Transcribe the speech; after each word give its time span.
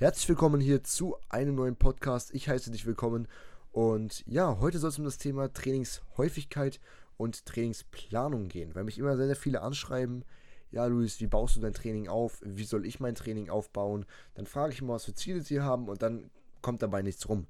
Herzlich 0.00 0.30
willkommen 0.30 0.62
hier 0.62 0.82
zu 0.82 1.18
einem 1.28 1.56
neuen 1.56 1.76
Podcast. 1.76 2.32
Ich 2.32 2.48
heiße 2.48 2.70
dich 2.70 2.86
willkommen 2.86 3.28
und 3.70 4.26
ja, 4.26 4.58
heute 4.58 4.78
soll 4.78 4.88
es 4.88 4.98
um 4.98 5.04
das 5.04 5.18
Thema 5.18 5.52
Trainingshäufigkeit 5.52 6.80
und 7.18 7.44
Trainingsplanung 7.44 8.48
gehen, 8.48 8.74
weil 8.74 8.84
mich 8.84 8.96
immer 8.96 9.18
sehr, 9.18 9.26
sehr 9.26 9.36
viele 9.36 9.60
anschreiben. 9.60 10.24
Ja, 10.70 10.86
Luis, 10.86 11.20
wie 11.20 11.26
baust 11.26 11.56
du 11.56 11.60
dein 11.60 11.74
Training 11.74 12.08
auf? 12.08 12.40
Wie 12.42 12.64
soll 12.64 12.86
ich 12.86 12.98
mein 12.98 13.14
Training 13.14 13.50
aufbauen? 13.50 14.06
Dann 14.32 14.46
frage 14.46 14.72
ich 14.72 14.80
immer, 14.80 14.94
was 14.94 15.04
für 15.04 15.12
Ziele 15.12 15.42
sie 15.42 15.60
haben 15.60 15.86
und 15.86 16.00
dann 16.00 16.30
kommt 16.62 16.80
dabei 16.80 17.02
nichts 17.02 17.28
rum. 17.28 17.46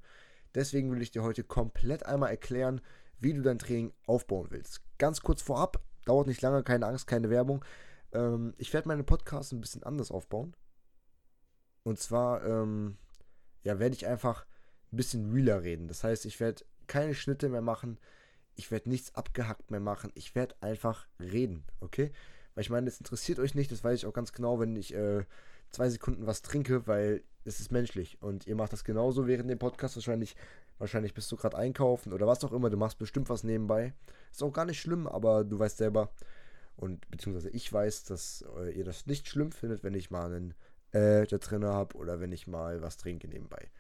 Deswegen 0.53 0.91
will 0.91 1.03
ich 1.03 1.13
dir 1.13 1.23
heute 1.23 1.45
komplett 1.45 2.05
einmal 2.05 2.31
erklären, 2.31 2.81
wie 3.21 3.33
du 3.33 3.43
dein 3.43 3.61
Training 3.61 3.93
aufbauen 4.09 4.49
willst. 4.51 4.81
Ganz 4.99 5.21
kurz 5.21 5.41
vorab, 5.41 5.81
dauert 6.05 6.27
nicht 6.27 6.43
lange, 6.43 6.65
keine 6.65 6.89
Angst, 6.89 7.07
keine 7.07 7.31
Werbung. 7.31 7.65
Ähm, 8.11 8.55
ich 8.59 8.73
werde 8.73 8.89
meine 8.89 9.05
Podcasts 9.05 9.53
ein 9.53 9.61
bisschen 9.61 9.85
anders 9.85 10.11
aufbauen. 10.11 10.57
Und 11.91 11.99
zwar, 11.99 12.47
ähm, 12.47 12.97
ja, 13.65 13.81
werde 13.81 13.97
ich 13.97 14.07
einfach 14.07 14.47
ein 14.93 14.97
bisschen 14.97 15.33
realer 15.33 15.65
reden. 15.65 15.89
Das 15.89 16.05
heißt, 16.05 16.25
ich 16.25 16.39
werde 16.39 16.65
keine 16.87 17.17
Schnitte 17.17 17.49
mehr 17.49 17.63
machen. 17.63 17.99
Ich 18.55 18.71
werde 18.71 18.89
nichts 18.89 19.17
abgehackt 19.17 19.73
mehr 19.73 19.81
machen. 19.81 20.13
Ich 20.15 20.37
werde 20.37 20.55
einfach 20.61 21.09
reden, 21.19 21.65
okay? 21.81 22.13
Weil 22.55 22.63
ich 22.63 22.71
meine, 22.71 22.87
das 22.87 22.99
interessiert 22.99 23.41
euch 23.41 23.57
nicht. 23.57 23.73
Das 23.73 23.83
weiß 23.83 23.99
ich 23.99 24.07
auch 24.07 24.13
ganz 24.13 24.33
genau, 24.33 24.61
wenn 24.61 24.77
ich 24.77 24.95
äh, 24.95 25.25
zwei 25.71 25.89
Sekunden 25.89 26.29
was 26.29 26.43
trinke, 26.43 26.87
weil 26.87 27.25
es 27.45 27.59
ist 27.59 27.73
menschlich. 27.73 28.23
Und 28.23 28.47
ihr 28.47 28.55
macht 28.55 28.73
das 28.73 28.85
genauso 28.85 29.27
während 29.27 29.51
dem 29.51 29.59
Podcast. 29.59 29.97
Wahrscheinlich, 29.97 30.37
wahrscheinlich 30.79 31.13
bist 31.13 31.33
du 31.33 31.37
gerade 31.37 31.57
einkaufen 31.57 32.13
oder 32.13 32.29
was 32.29 32.45
auch 32.45 32.53
immer. 32.53 32.71
Du 32.71 32.77
machst 32.77 32.99
bestimmt 32.99 33.29
was 33.31 33.43
nebenbei. 33.43 33.95
Ist 34.31 34.45
auch 34.45 34.53
gar 34.53 34.65
nicht 34.65 34.81
schlimm, 34.81 35.09
aber 35.09 35.43
du 35.43 35.59
weißt 35.59 35.79
selber. 35.79 36.13
Und 36.77 37.11
beziehungsweise 37.11 37.51
ich 37.51 37.73
weiß, 37.73 38.05
dass 38.05 38.45
äh, 38.59 38.71
ihr 38.79 38.85
das 38.85 39.07
nicht 39.07 39.27
schlimm 39.27 39.51
findet, 39.51 39.83
wenn 39.83 39.95
ich 39.95 40.13
mal 40.13 40.27
einen 40.27 40.55
äh, 40.93 41.27
da 41.27 41.39
drin 41.39 41.65
habe 41.65 41.97
oder 41.97 42.21
wenn 42.21 42.33
ich 42.33 42.47
mal 42.47 42.83
was 42.83 42.97
trinke 42.97 43.29
nebenbei. 43.29 43.71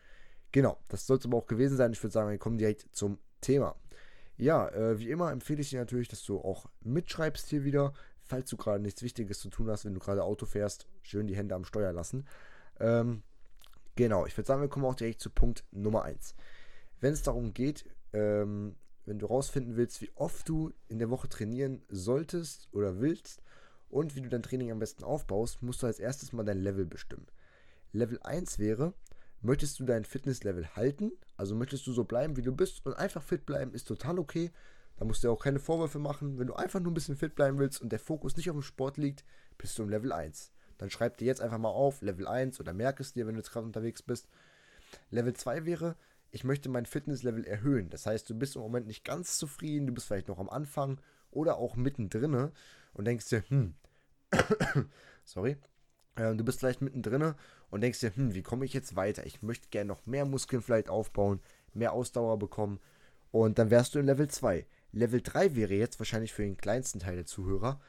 Genau, 0.52 0.78
das 0.88 1.06
soll 1.06 1.18
es 1.18 1.26
aber 1.26 1.36
auch 1.36 1.46
gewesen 1.46 1.76
sein. 1.76 1.92
Ich 1.92 2.02
würde 2.02 2.12
sagen, 2.12 2.30
wir 2.30 2.38
kommen 2.38 2.58
direkt 2.58 2.86
zum 2.92 3.18
Thema. 3.40 3.76
Ja, 4.36 4.68
äh, 4.70 4.98
wie 4.98 5.10
immer 5.10 5.32
empfehle 5.32 5.60
ich 5.60 5.70
dir 5.70 5.78
natürlich, 5.78 6.08
dass 6.08 6.24
du 6.24 6.38
auch 6.38 6.66
mitschreibst 6.80 7.48
hier 7.48 7.64
wieder, 7.64 7.92
falls 8.22 8.48
du 8.50 8.56
gerade 8.56 8.82
nichts 8.82 9.02
Wichtiges 9.02 9.38
zu 9.38 9.50
tun 9.50 9.68
hast, 9.70 9.84
wenn 9.84 9.94
du 9.94 10.00
gerade 10.00 10.24
Auto 10.24 10.46
fährst, 10.46 10.86
schön 11.02 11.26
die 11.26 11.36
Hände 11.36 11.54
am 11.54 11.64
Steuer 11.64 11.92
lassen. 11.92 12.26
Ähm, 12.78 13.22
genau, 13.96 14.26
ich 14.26 14.36
würde 14.36 14.46
sagen, 14.46 14.62
wir 14.62 14.68
kommen 14.68 14.86
auch 14.86 14.94
direkt 14.94 15.20
zu 15.20 15.30
Punkt 15.30 15.64
Nummer 15.70 16.04
1. 16.04 16.34
Wenn 17.00 17.12
es 17.12 17.22
darum 17.22 17.52
geht, 17.52 17.84
ähm, 18.12 18.76
wenn 19.04 19.18
du 19.18 19.26
rausfinden 19.26 19.76
willst, 19.76 20.00
wie 20.00 20.10
oft 20.14 20.48
du 20.48 20.72
in 20.88 20.98
der 20.98 21.10
Woche 21.10 21.28
trainieren 21.28 21.82
solltest 21.88 22.68
oder 22.72 23.00
willst, 23.00 23.42
und 23.90 24.14
wie 24.14 24.20
du 24.20 24.28
dein 24.28 24.42
Training 24.42 24.70
am 24.70 24.78
besten 24.78 25.04
aufbaust, 25.04 25.62
musst 25.62 25.82
du 25.82 25.86
als 25.86 25.98
erstes 25.98 26.32
mal 26.32 26.44
dein 26.44 26.60
Level 26.60 26.86
bestimmen. 26.86 27.26
Level 27.92 28.20
1 28.22 28.58
wäre, 28.58 28.94
möchtest 29.42 29.80
du 29.80 29.84
dein 29.84 30.04
Fitnesslevel 30.04 30.76
halten, 30.76 31.12
also 31.36 31.54
möchtest 31.54 31.86
du 31.86 31.92
so 31.92 32.04
bleiben, 32.04 32.36
wie 32.36 32.42
du 32.42 32.54
bist 32.54 32.84
und 32.86 32.94
einfach 32.94 33.22
fit 33.22 33.46
bleiben, 33.46 33.74
ist 33.74 33.88
total 33.88 34.18
okay. 34.18 34.52
Da 34.96 35.06
musst 35.06 35.24
du 35.24 35.30
auch 35.30 35.42
keine 35.42 35.60
Vorwürfe 35.60 35.98
machen. 35.98 36.38
Wenn 36.38 36.46
du 36.46 36.54
einfach 36.54 36.78
nur 36.78 36.92
ein 36.92 36.94
bisschen 36.94 37.16
fit 37.16 37.34
bleiben 37.34 37.58
willst 37.58 37.80
und 37.80 37.90
der 37.90 37.98
Fokus 37.98 38.36
nicht 38.36 38.50
auf 38.50 38.56
dem 38.56 38.62
Sport 38.62 38.98
liegt, 38.98 39.24
bist 39.56 39.78
du 39.78 39.82
im 39.82 39.88
Level 39.88 40.12
1. 40.12 40.52
Dann 40.76 40.90
schreib 40.90 41.16
dir 41.16 41.24
jetzt 41.24 41.40
einfach 41.40 41.58
mal 41.58 41.70
auf, 41.70 42.02
Level 42.02 42.28
1 42.28 42.60
oder 42.60 42.74
merk 42.74 43.00
es 43.00 43.14
dir, 43.14 43.26
wenn 43.26 43.34
du 43.34 43.40
jetzt 43.40 43.50
gerade 43.50 43.66
unterwegs 43.66 44.02
bist. 44.02 44.28
Level 45.10 45.32
2 45.32 45.64
wäre, 45.64 45.96
ich 46.30 46.44
möchte 46.44 46.68
mein 46.68 46.86
Fitnesslevel 46.86 47.44
erhöhen. 47.44 47.88
Das 47.90 48.06
heißt, 48.06 48.28
du 48.28 48.34
bist 48.34 48.56
im 48.56 48.62
Moment 48.62 48.86
nicht 48.86 49.04
ganz 49.04 49.38
zufrieden, 49.38 49.86
du 49.86 49.94
bist 49.94 50.06
vielleicht 50.06 50.28
noch 50.28 50.38
am 50.38 50.50
Anfang 50.50 51.00
oder 51.30 51.56
auch 51.56 51.76
mittendrin 51.76 52.50
und 52.92 53.04
denkst 53.04 53.28
dir, 53.28 53.42
hm, 53.48 53.74
sorry, 55.24 55.56
äh, 56.16 56.34
du 56.34 56.44
bist 56.44 56.60
vielleicht 56.60 56.82
mittendrin 56.82 57.34
und 57.70 57.80
denkst 57.80 58.00
dir, 58.00 58.14
hm, 58.14 58.34
wie 58.34 58.42
komme 58.42 58.64
ich 58.64 58.72
jetzt 58.72 58.96
weiter? 58.96 59.26
Ich 59.26 59.42
möchte 59.42 59.68
gerne 59.68 59.88
noch 59.88 60.06
mehr 60.06 60.24
Muskeln 60.24 60.62
vielleicht 60.62 60.88
aufbauen, 60.88 61.40
mehr 61.74 61.92
Ausdauer 61.92 62.38
bekommen 62.38 62.80
und 63.30 63.58
dann 63.58 63.70
wärst 63.70 63.94
du 63.94 63.98
in 63.98 64.06
Level 64.06 64.28
2. 64.28 64.66
Level 64.92 65.22
3 65.22 65.54
wäre 65.54 65.74
jetzt 65.74 65.98
wahrscheinlich 66.00 66.32
für 66.32 66.42
den 66.42 66.56
kleinsten 66.56 66.98
Teil 66.98 67.16
der 67.16 67.26
Zuhörer 67.26 67.80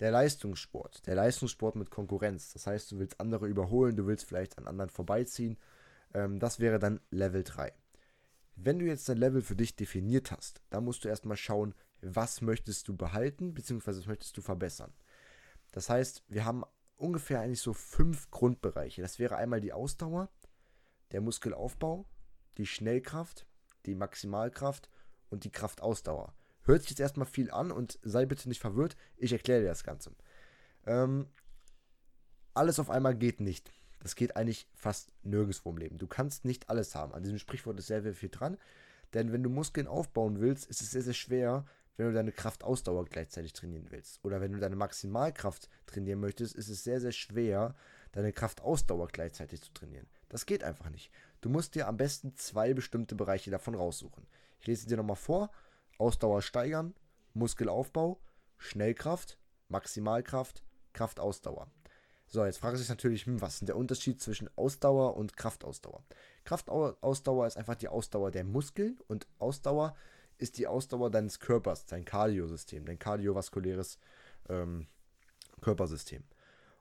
der 0.00 0.10
Leistungssport. 0.10 1.06
Der 1.06 1.14
Leistungssport 1.14 1.76
mit 1.76 1.90
Konkurrenz. 1.90 2.52
Das 2.52 2.66
heißt, 2.66 2.92
du 2.92 2.98
willst 2.98 3.20
andere 3.20 3.46
überholen, 3.46 3.96
du 3.96 4.06
willst 4.06 4.24
vielleicht 4.24 4.58
an 4.58 4.66
anderen 4.66 4.90
vorbeiziehen. 4.90 5.58
Ähm, 6.14 6.40
das 6.40 6.58
wäre 6.58 6.78
dann 6.78 7.00
Level 7.10 7.44
3. 7.44 7.72
Wenn 8.56 8.78
du 8.78 8.86
jetzt 8.86 9.08
dein 9.08 9.18
Level 9.18 9.42
für 9.42 9.56
dich 9.56 9.76
definiert 9.76 10.32
hast, 10.32 10.62
dann 10.70 10.84
musst 10.84 11.04
du 11.04 11.08
erstmal 11.08 11.36
schauen, 11.36 11.74
was 12.02 12.40
möchtest 12.40 12.88
du 12.88 12.96
behalten, 12.96 13.54
beziehungsweise 13.54 14.00
was 14.00 14.06
möchtest 14.06 14.36
du 14.36 14.42
verbessern. 14.42 14.92
Das 15.72 15.88
heißt, 15.88 16.24
wir 16.28 16.44
haben 16.44 16.64
ungefähr 16.96 17.40
eigentlich 17.40 17.60
so 17.60 17.72
fünf 17.72 18.30
Grundbereiche. 18.30 19.02
Das 19.02 19.18
wäre 19.18 19.36
einmal 19.36 19.60
die 19.60 19.72
Ausdauer, 19.72 20.28
der 21.12 21.20
Muskelaufbau, 21.20 22.06
die 22.58 22.66
Schnellkraft, 22.66 23.46
die 23.86 23.94
Maximalkraft 23.94 24.90
und 25.30 25.44
die 25.44 25.50
Kraftausdauer. 25.50 26.34
Hört 26.62 26.82
sich 26.82 26.90
jetzt 26.90 27.00
erstmal 27.00 27.26
viel 27.26 27.50
an 27.50 27.72
und 27.72 27.98
sei 28.02 28.26
bitte 28.26 28.48
nicht 28.48 28.60
verwirrt, 28.60 28.96
ich 29.16 29.32
erkläre 29.32 29.62
dir 29.62 29.68
das 29.68 29.84
Ganze. 29.84 30.14
Ähm, 30.86 31.26
alles 32.54 32.78
auf 32.78 32.90
einmal 32.90 33.14
geht 33.14 33.40
nicht. 33.40 33.72
Das 34.00 34.16
geht 34.16 34.36
eigentlich 34.36 34.66
fast 34.74 35.12
nirgendwo 35.22 35.70
im 35.70 35.78
Leben. 35.78 35.98
Du 35.98 36.06
kannst 36.06 36.44
nicht 36.44 36.68
alles 36.68 36.94
haben. 36.94 37.12
An 37.12 37.22
diesem 37.22 37.38
Sprichwort 37.38 37.78
ist 37.78 37.86
sehr, 37.86 38.02
sehr 38.02 38.14
viel 38.14 38.30
dran. 38.30 38.58
Denn 39.14 39.32
wenn 39.32 39.42
du 39.42 39.50
Muskeln 39.50 39.86
aufbauen 39.86 40.40
willst, 40.40 40.68
ist 40.70 40.80
es 40.80 40.90
sehr, 40.90 41.02
sehr 41.02 41.14
schwer, 41.14 41.64
wenn 42.00 42.08
du 42.08 42.14
deine 42.14 42.32
Kraftausdauer 42.32 43.04
gleichzeitig 43.04 43.52
trainieren 43.52 43.86
willst. 43.90 44.24
Oder 44.24 44.40
wenn 44.40 44.52
du 44.52 44.58
deine 44.58 44.74
Maximalkraft 44.74 45.68
trainieren 45.84 46.20
möchtest, 46.20 46.56
ist 46.56 46.70
es 46.70 46.82
sehr, 46.82 46.98
sehr 46.98 47.12
schwer, 47.12 47.74
deine 48.12 48.32
Kraftausdauer 48.32 49.08
gleichzeitig 49.08 49.60
zu 49.60 49.70
trainieren. 49.74 50.06
Das 50.30 50.46
geht 50.46 50.64
einfach 50.64 50.88
nicht. 50.88 51.12
Du 51.42 51.50
musst 51.50 51.74
dir 51.74 51.88
am 51.88 51.98
besten 51.98 52.34
zwei 52.36 52.72
bestimmte 52.72 53.14
Bereiche 53.14 53.50
davon 53.50 53.74
raussuchen. 53.74 54.26
Ich 54.60 54.66
lese 54.66 54.86
dir 54.86 54.96
nochmal 54.96 55.16
vor. 55.16 55.50
Ausdauer 55.98 56.40
steigern, 56.40 56.94
Muskelaufbau, 57.34 58.18
Schnellkraft, 58.56 59.38
Maximalkraft, 59.68 60.64
Kraftausdauer. 60.94 61.70
So, 62.26 62.44
jetzt 62.46 62.58
fragt 62.58 62.78
sich 62.78 62.88
natürlich, 62.88 63.26
hm, 63.26 63.42
was 63.42 63.56
ist 63.56 63.68
der 63.68 63.76
Unterschied 63.76 64.22
zwischen 64.22 64.48
Ausdauer 64.56 65.16
und 65.16 65.36
Kraftausdauer? 65.36 66.02
Kraftausdauer 66.44 67.46
ist 67.46 67.58
einfach 67.58 67.74
die 67.74 67.88
Ausdauer 67.88 68.30
der 68.30 68.44
Muskeln 68.44 68.98
und 69.06 69.26
Ausdauer 69.38 69.94
ist 70.40 70.58
die 70.58 70.66
Ausdauer 70.66 71.10
deines 71.10 71.40
Körpers, 71.40 71.86
dein 71.86 72.04
Kardiosystem, 72.04 72.84
dein 72.84 72.98
kardiovaskuläres 72.98 73.98
ähm, 74.48 74.86
Körpersystem. 75.60 76.24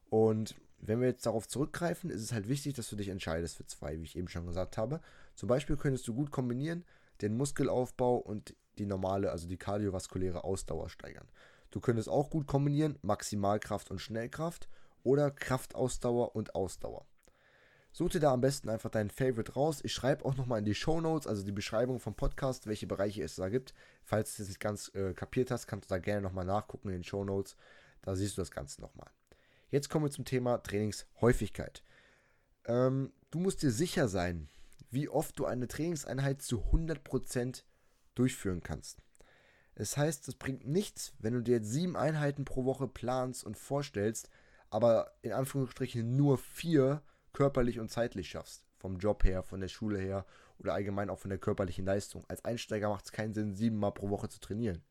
Und 0.10 0.56
wenn 0.80 1.02
wir 1.02 1.08
jetzt 1.08 1.26
darauf 1.26 1.48
zurückgreifen, 1.48 2.10
ist 2.10 2.22
es 2.22 2.32
halt 2.32 2.48
wichtig, 2.48 2.74
dass 2.74 2.90
du 2.90 2.96
dich 2.96 3.10
entscheidest 3.10 3.58
für 3.58 3.66
zwei, 3.66 4.00
wie 4.00 4.06
ich 4.06 4.18
eben 4.18 4.30
schon 4.30 4.46
gesagt 4.46 4.78
habe. 4.78 5.02
Zum 5.36 5.48
Beispiel 5.48 5.78
könntest 5.78 6.08
du 6.08 6.14
gut 6.14 6.32
kombinieren 6.32 6.86
den 7.22 7.36
Muskelaufbau 7.36 8.16
und 8.16 8.56
die 8.78 8.86
normale, 8.86 9.32
also 9.32 9.48
die 9.48 9.58
kardiovaskuläre 9.58 10.44
Ausdauer 10.44 10.90
steigern. 10.90 11.28
Du 11.72 11.80
könntest 11.80 12.10
auch 12.10 12.30
gut 12.30 12.48
kombinieren 12.48 12.98
Maximalkraft 13.02 13.92
und 13.92 14.00
Schnellkraft 14.00 14.70
oder 15.04 15.32
Kraftausdauer 15.32 16.36
und 16.36 16.56
Ausdauer. 16.56 17.06
Such 17.92 18.10
dir 18.10 18.20
da 18.20 18.32
am 18.32 18.42
besten 18.42 18.70
einfach 18.70 18.92
deinen 18.92 19.10
Favorite 19.10 19.54
raus. 19.54 19.80
Ich 19.84 19.94
schreibe 19.94 20.24
auch 20.26 20.36
nochmal 20.36 20.60
in 20.60 20.66
die 20.66 20.76
Show 20.76 21.02
Notes, 21.02 21.28
also 21.28 21.44
die 21.44 21.52
Beschreibung 21.52 22.00
vom 22.00 22.16
Podcast, 22.16 22.68
welche 22.68 22.88
Bereiche 22.88 23.24
es 23.24 23.36
da 23.36 23.50
gibt. 23.50 23.74
Falls 24.04 24.36
du 24.36 24.44
es 24.44 24.50
nicht 24.50 24.60
ganz 24.60 24.92
äh, 24.94 25.14
kapiert 25.14 25.52
hast, 25.52 25.68
kannst 25.68 25.90
du 25.90 25.96
da 25.96 26.00
gerne 26.00 26.22
nochmal 26.22 26.46
nachgucken 26.46 26.90
in 26.90 26.96
den 26.96 27.04
Show 27.04 27.24
Notes. 27.24 27.56
Da 28.02 28.16
siehst 28.16 28.38
du 28.38 28.42
das 28.42 28.52
Ganze 28.52 28.82
nochmal. 28.82 29.10
Jetzt 29.72 29.90
kommen 29.90 30.06
wir 30.06 30.12
zum 30.12 30.26
Thema 30.26 30.58
Trainingshäufigkeit. 30.60 31.84
Ähm, 32.66 33.12
du 33.32 33.40
musst 33.40 33.62
dir 33.64 33.72
sicher 33.72 34.08
sein, 34.08 34.50
wie 34.92 35.10
oft 35.10 35.38
du 35.38 35.46
eine 35.46 35.68
Trainingseinheit 35.68 36.42
zu 36.42 36.64
100% 36.72 37.64
durchführen 38.16 38.62
kannst. 38.62 39.00
Es 39.76 39.96
heißt, 39.96 40.28
es 40.28 40.36
bringt 40.36 40.68
nichts, 40.68 41.14
wenn 41.20 41.34
du 41.34 41.42
dir 41.42 41.58
jetzt 41.58 41.72
sieben 41.72 41.96
Einheiten 41.96 42.46
pro 42.46 42.66
Woche 42.66 42.88
planst 42.88 43.44
und 43.44 43.58
vorstellst, 43.58 44.30
aber 44.70 45.14
in 45.22 45.32
Anführungsstrichen 45.32 46.16
nur 46.16 46.38
vier 46.38 47.02
körperlich 47.34 47.80
und 47.80 47.90
zeitlich 47.90 48.30
schaffst. 48.30 48.66
Vom 48.78 48.98
Job 48.98 49.24
her, 49.24 49.44
von 49.44 49.60
der 49.60 49.68
Schule 49.68 50.00
her 50.00 50.26
oder 50.58 50.74
allgemein 50.74 51.10
auch 51.10 51.20
von 51.20 51.30
der 51.30 51.40
körperlichen 51.40 51.86
Leistung. 51.86 52.24
Als 52.28 52.46
Einsteiger 52.46 52.90
macht 52.90 53.06
es 53.06 53.12
keinen 53.12 53.34
Sinn, 53.34 53.56
siebenmal 53.56 53.94
pro 53.94 54.10
Woche 54.10 54.30
zu 54.30 54.40
trainieren. 54.40 54.82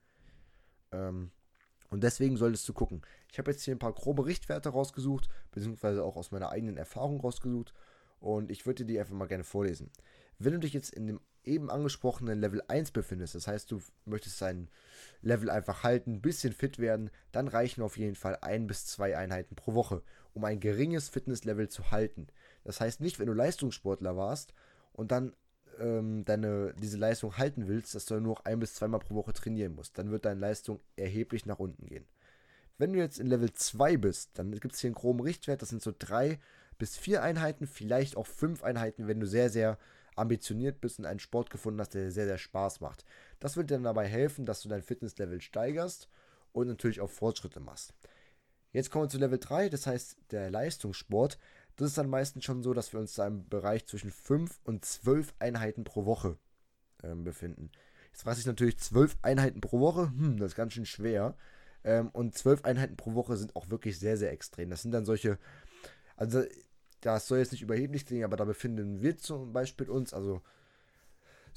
Ähm, 0.92 1.30
und 1.90 2.02
deswegen 2.04 2.36
solltest 2.36 2.68
du 2.68 2.72
gucken. 2.72 3.02
Ich 3.32 3.38
habe 3.38 3.50
jetzt 3.50 3.62
hier 3.62 3.74
ein 3.74 3.78
paar 3.78 3.92
grobe 3.92 4.26
Richtwerte 4.26 4.68
rausgesucht, 4.70 5.28
beziehungsweise 5.52 6.04
auch 6.04 6.16
aus 6.16 6.30
meiner 6.30 6.50
eigenen 6.50 6.76
Erfahrung 6.76 7.20
rausgesucht. 7.20 7.72
Und 8.20 8.50
ich 8.50 8.66
würde 8.66 8.84
dir 8.84 8.92
die 8.92 9.00
einfach 9.00 9.14
mal 9.14 9.28
gerne 9.28 9.44
vorlesen. 9.44 9.90
Wenn 10.38 10.52
du 10.52 10.58
dich 10.58 10.72
jetzt 10.72 10.90
in 10.90 11.06
dem 11.06 11.20
eben 11.44 11.70
angesprochenen 11.70 12.40
Level 12.40 12.62
1 12.68 12.90
befindest, 12.90 13.34
das 13.34 13.46
heißt, 13.46 13.70
du 13.70 13.80
möchtest 14.04 14.40
dein 14.42 14.68
Level 15.22 15.50
einfach 15.50 15.82
halten, 15.82 16.14
ein 16.14 16.20
bisschen 16.20 16.52
fit 16.52 16.78
werden, 16.78 17.10
dann 17.32 17.48
reichen 17.48 17.82
auf 17.82 17.96
jeden 17.96 18.14
Fall 18.14 18.38
ein 18.40 18.66
bis 18.66 18.86
zwei 18.86 19.16
Einheiten 19.16 19.56
pro 19.56 19.74
Woche, 19.74 20.02
um 20.34 20.44
ein 20.44 20.60
geringes 20.60 21.08
Fitnesslevel 21.08 21.68
zu 21.68 21.90
halten. 21.90 22.28
Das 22.64 22.80
heißt 22.80 23.00
nicht, 23.00 23.18
wenn 23.18 23.26
du 23.26 23.32
Leistungssportler 23.32 24.16
warst 24.16 24.54
und 24.92 25.10
dann 25.10 25.34
ähm, 25.78 26.24
deine, 26.24 26.74
diese 26.78 26.98
Leistung 26.98 27.36
halten 27.36 27.68
willst, 27.68 27.94
dass 27.94 28.06
du 28.06 28.14
nur 28.14 28.34
noch 28.34 28.44
ein 28.44 28.60
bis 28.60 28.74
zweimal 28.74 29.00
pro 29.00 29.14
Woche 29.14 29.32
trainieren 29.32 29.74
musst. 29.74 29.98
Dann 29.98 30.10
wird 30.10 30.24
deine 30.24 30.40
Leistung 30.40 30.80
erheblich 30.96 31.46
nach 31.46 31.58
unten 31.58 31.86
gehen. 31.86 32.06
Wenn 32.78 32.92
du 32.92 32.98
jetzt 32.98 33.18
in 33.18 33.26
Level 33.26 33.52
2 33.52 33.96
bist, 33.96 34.38
dann 34.38 34.52
gibt 34.52 34.74
es 34.74 34.80
hier 34.80 34.88
einen 34.88 34.94
groben 34.94 35.20
Richtwert, 35.20 35.62
das 35.62 35.70
sind 35.70 35.82
so 35.82 35.92
drei 35.98 36.38
bis 36.78 36.96
vier 36.96 37.22
Einheiten, 37.22 37.66
vielleicht 37.66 38.16
auch 38.16 38.26
fünf 38.26 38.62
Einheiten, 38.62 39.08
wenn 39.08 39.18
du 39.18 39.26
sehr, 39.26 39.50
sehr 39.50 39.78
ambitioniert 40.18 40.80
bist 40.80 40.98
und 40.98 41.06
einen 41.06 41.20
Sport 41.20 41.50
gefunden 41.50 41.80
hast, 41.80 41.94
der 41.94 42.10
sehr, 42.10 42.26
sehr 42.26 42.38
Spaß 42.38 42.80
macht. 42.80 43.04
Das 43.40 43.56
wird 43.56 43.70
dir 43.70 43.78
dabei 43.78 44.06
helfen, 44.06 44.46
dass 44.46 44.62
du 44.62 44.68
dein 44.68 44.82
Fitnesslevel 44.82 45.40
steigerst 45.40 46.08
und 46.52 46.68
natürlich 46.68 47.00
auch 47.00 47.10
Fortschritte 47.10 47.60
machst. 47.60 47.94
Jetzt 48.72 48.90
kommen 48.90 49.04
wir 49.04 49.08
zu 49.08 49.18
Level 49.18 49.38
3, 49.38 49.68
das 49.70 49.86
heißt 49.86 50.18
der 50.30 50.50
Leistungssport. 50.50 51.38
Das 51.76 51.88
ist 51.88 51.98
dann 51.98 52.10
meistens 52.10 52.44
schon 52.44 52.62
so, 52.62 52.74
dass 52.74 52.92
wir 52.92 53.00
uns 53.00 53.14
da 53.14 53.26
im 53.26 53.48
Bereich 53.48 53.86
zwischen 53.86 54.10
5 54.10 54.60
und 54.64 54.84
12 54.84 55.34
Einheiten 55.38 55.84
pro 55.84 56.04
Woche 56.04 56.36
ähm, 57.02 57.24
befinden. 57.24 57.70
Jetzt 58.12 58.26
weiß 58.26 58.38
ich 58.38 58.46
natürlich 58.46 58.78
12 58.78 59.16
Einheiten 59.22 59.60
pro 59.60 59.80
Woche, 59.80 60.08
hm, 60.08 60.38
das 60.38 60.52
ist 60.52 60.56
ganz 60.56 60.72
schön 60.72 60.86
schwer. 60.86 61.36
Ähm, 61.84 62.08
und 62.08 62.36
12 62.36 62.64
Einheiten 62.64 62.96
pro 62.96 63.14
Woche 63.14 63.36
sind 63.36 63.54
auch 63.56 63.70
wirklich 63.70 63.98
sehr, 63.98 64.16
sehr 64.16 64.32
extrem. 64.32 64.70
Das 64.70 64.82
sind 64.82 64.90
dann 64.90 65.04
solche, 65.04 65.38
also 66.16 66.42
das 67.00 67.28
soll 67.28 67.38
jetzt 67.38 67.52
nicht 67.52 67.62
überheblich 67.62 68.06
klingen, 68.06 68.24
aber 68.24 68.36
da 68.36 68.44
befinden 68.44 69.00
wir 69.00 69.18
zum 69.18 69.52
Beispiel 69.52 69.88
uns, 69.88 70.12
also 70.12 70.42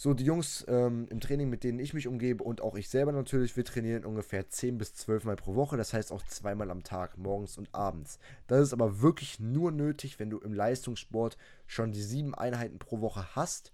so 0.02 0.16
die 0.16 0.24
Jungs 0.24 0.66
ähm, 0.68 1.08
im 1.12 1.20
Training, 1.20 1.50
mit 1.50 1.64
denen 1.64 1.78
ich 1.78 1.94
mich 1.94 2.08
umgebe 2.08 2.44
und 2.44 2.62
auch 2.62 2.76
ich 2.76 2.90
selber 2.90 3.12
natürlich, 3.12 3.56
wir 3.56 3.66
trainieren 3.66 4.04
ungefähr 4.04 4.50
10 4.50 4.78
bis 4.78 4.96
12 4.96 5.26
Mal 5.26 5.36
pro 5.36 5.54
Woche, 5.56 5.78
das 5.78 5.94
heißt 5.94 6.12
auch 6.12 6.24
zweimal 6.24 6.72
am 6.72 6.84
Tag, 6.84 7.18
morgens 7.18 7.58
und 7.58 7.74
abends. 7.74 8.18
Das 8.48 8.62
ist 8.62 8.74
aber 8.74 9.02
wirklich 9.02 9.40
nur 9.40 9.72
nötig, 9.72 10.20
wenn 10.20 10.32
du 10.32 10.40
im 10.40 10.54
Leistungssport 10.54 11.38
schon 11.68 11.92
die 11.92 12.02
sieben 12.02 12.34
Einheiten 12.34 12.80
pro 12.80 13.02
Woche 13.02 13.36
hast 13.36 13.74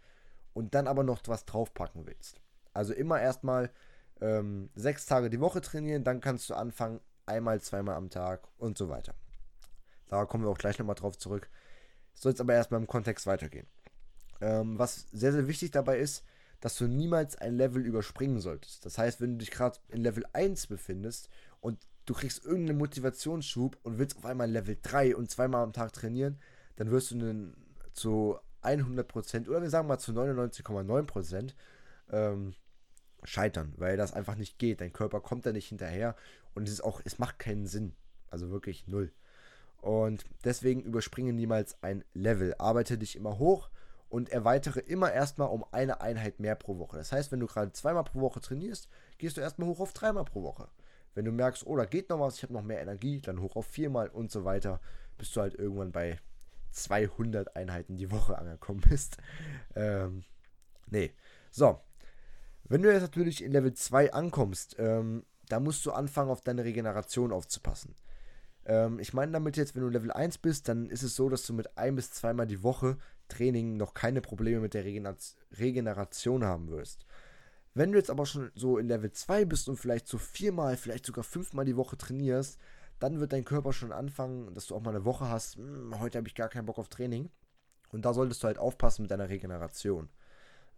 und 0.54 0.75
dann 0.75 0.88
aber 0.88 1.04
noch 1.04 1.22
was 1.28 1.46
draufpacken 1.46 2.06
willst. 2.06 2.42
Also 2.74 2.94
immer 2.94 3.22
erstmal 3.22 3.72
ähm, 4.19 4.69
sechs 4.75 5.06
Tage 5.06 5.30
die 5.30 5.40
Woche 5.40 5.62
trainieren, 5.62 6.04
dann 6.04 6.19
kannst 6.19 6.50
du 6.50 6.56
anfangen, 6.56 7.00
einmal, 7.25 7.62
zweimal 7.62 7.96
am 7.96 8.10
Tag 8.10 8.48
und 8.58 8.78
so 8.78 8.90
weiter. 8.90 9.14
Da 10.07 10.25
kommen 10.25 10.44
wir 10.44 10.50
auch 10.50 10.57
gleich 10.57 10.80
nochmal 10.80 10.95
drauf 10.95 11.18
zurück. 11.18 11.50
Soll 12.13 12.31
jetzt 12.31 12.42
aber 12.42 12.54
erstmal 12.54 12.80
im 12.80 12.88
Kontext 12.88 13.27
weitergehen. 13.27 13.68
Ähm, 14.42 14.77
was 14.77 15.07
sehr, 15.12 15.31
sehr 15.31 15.48
wichtig 15.48 15.71
dabei 15.71 16.00
ist, 16.00 16.24
dass 16.59 16.75
du 16.77 16.88
niemals 16.88 17.36
ein 17.36 17.56
Level 17.56 17.86
überspringen 17.86 18.39
solltest. 18.39 18.86
Das 18.86 18.98
heißt, 18.98 19.21
wenn 19.21 19.33
du 19.33 19.38
dich 19.38 19.51
gerade 19.51 19.80
in 19.89 20.01
Level 20.01 20.25
1 20.33 20.68
befindest 20.68 21.30
und 21.59 21.80
du 22.06 22.13
kriegst 22.13 22.44
irgendeinen 22.44 22.80
Motivationsschub 22.80 23.77
und 23.83 24.00
willst 24.00 24.18
auf 24.18 24.25
einmal 24.25 24.50
Level 24.50 24.77
3 24.81 25.15
und 25.15 25.30
zweimal 25.30 25.63
am 25.63 25.74
Tag 25.74 25.94
trainieren, 25.94 26.39
dann 26.77 26.89
wirst 26.89 27.12
du 27.12 27.19
dann 27.19 27.56
zu 27.94 28.39
100% 28.63 29.48
oder 29.48 29.62
wir 29.62 29.69
sagen 29.69 29.88
mal 29.88 30.00
zu 30.00 30.12
99,9% 30.13 31.54
ähm, 32.12 32.54
scheitern, 33.24 33.74
weil 33.77 33.98
das 33.98 34.13
einfach 34.13 34.36
nicht 34.36 34.57
geht. 34.57 34.81
Dein 34.81 34.94
Körper 34.94 35.21
kommt 35.21 35.45
da 35.45 35.51
nicht 35.51 35.68
hinterher 35.69 36.15
und 36.56 36.68
es 36.68 36.74
ist 36.74 36.83
auch, 36.83 37.01
es 37.04 37.19
macht 37.19 37.39
keinen 37.39 37.68
Sinn. 37.68 37.94
Also 38.30 38.50
wirklich 38.50 38.88
null. 38.88 39.12
Und 39.82 40.26
deswegen 40.44 40.82
überspringe 40.82 41.34
niemals 41.34 41.82
ein 41.82 42.04
Level. 42.14 42.56
Arbeite 42.58 42.98
dich 42.98 43.16
immer 43.16 43.38
hoch 43.38 43.70
und 44.10 44.30
erweitere 44.30 44.80
immer 44.80 45.12
erstmal 45.12 45.50
um 45.50 45.66
eine 45.72 46.02
Einheit 46.02 46.40
mehr 46.40 46.56
pro 46.56 46.78
Woche. 46.78 46.98
Das 46.98 47.12
heißt, 47.12 47.32
wenn 47.32 47.40
du 47.40 47.48
gerade 47.48 47.72
zweimal 47.74 48.04
pro 48.04 48.22
Woche 48.22 48.42
trainierst, 48.42 48.90
gehst 49.18 49.38
du 49.38 49.42
erstmal 49.42 49.68
hoch 49.68 49.80
auf 49.80 49.94
dreimal 49.94 50.26
pro 50.26 50.44
Woche. 50.44 50.70
Wenn 51.14 51.26
du 51.26 51.32
merkst, 51.32 51.66
oh, 51.66 51.76
da 51.76 51.86
geht 51.86 52.10
noch 52.10 52.20
was, 52.20 52.38
ich 52.38 52.44
habe 52.44 52.54
noch 52.54 52.64
mehr 52.64 52.82
Energie, 52.82 53.22
dann 53.22 53.42
hoch 53.42 53.56
auf 53.56 53.66
viermal 53.66 54.10
und 54.10 54.32
so 54.32 54.46
weiter, 54.46 54.80
bis 55.18 55.32
du 55.32 55.42
halt 55.42 55.56
irgendwann 55.56 55.92
bei 55.92 56.20
200 56.72 57.56
Einheiten 57.56 57.98
die 57.98 58.12
Woche 58.12 58.38
angekommen 58.38 58.82
bist. 58.88 59.18
Ähm, 59.76 60.24
nee. 60.90 61.12
So. 61.52 61.80
Wenn 62.64 62.82
du 62.82 62.92
jetzt 62.92 63.04
natürlich 63.04 63.44
in 63.44 63.52
Level 63.52 63.74
2 63.74 64.12
ankommst, 64.12 64.76
ähm, 64.80 65.24
da 65.50 65.60
musst 65.60 65.86
du 65.86 65.92
anfangen, 65.92 66.32
auf 66.32 66.42
deine 66.42 66.64
Regeneration 66.64 67.32
aufzupassen. 67.32 67.96
Ähm, 68.68 69.00
ich 69.00 69.14
meine 69.14 69.31
damit 69.31 69.58
jetzt, 69.58 69.75
wenn 69.75 69.81
du 69.81 69.90
Level 69.90 70.12
1 70.12 70.38
bist, 70.38 70.68
dann 70.68 70.90
ist 70.90 71.02
es 71.02 71.16
so, 71.16 71.30
dass 71.30 71.48
du 71.48 71.54
mit 71.54 71.78
ein 71.78 71.96
bis 71.96 72.12
zweimal 72.12 72.46
die 72.46 72.62
Woche 72.62 72.98
Training 73.30 73.78
noch 73.78 73.94
keine 73.94 74.22
Probleme 74.22 74.60
mit 74.60 74.74
der 74.74 74.86
Regeneration 74.86 76.44
haben 76.44 76.69
wirst. 76.69 77.06
Wenn 77.74 77.92
du 77.92 77.98
jetzt 77.98 78.10
aber 78.10 78.25
schon 78.25 78.52
so 78.56 78.78
in 78.78 78.88
Level 78.88 79.12
2 79.12 79.46
bist 79.46 79.69
und 79.69 79.78
vielleicht 79.78 80.08
so 80.08 80.18
viermal, 80.18 80.78
vielleicht 80.78 81.06
sogar 81.06 81.24
fünfmal 81.24 81.66
die 81.66 81.78
Woche 81.78 81.98
trainierst, 81.98 82.60
dann 83.00 83.19
wird 83.19 83.34
dein 83.34 83.46
Körper 83.46 83.74
schon 83.74 83.92
anfangen, 83.92 84.54
dass 84.54 84.68
du 84.68 84.75
auch 84.75 84.81
mal 84.81 84.90
eine 84.96 85.06
Woche 85.06 85.30
hast, 85.30 85.56
hm, 85.56 86.00
heute 86.00 86.18
habe 86.18 86.28
ich 86.28 86.36
gar 86.36 86.50
keinen 86.50 86.66
Bock 86.66 86.80
auf 86.80 86.90
Training. 86.90 87.30
Und 87.92 88.04
da 88.04 88.14
solltest 88.14 88.44
du 88.44 88.48
halt 88.48 88.58
aufpassen 88.58 89.04
mit 89.04 89.12
deiner 89.12 89.30
Regeneration. 89.30 90.10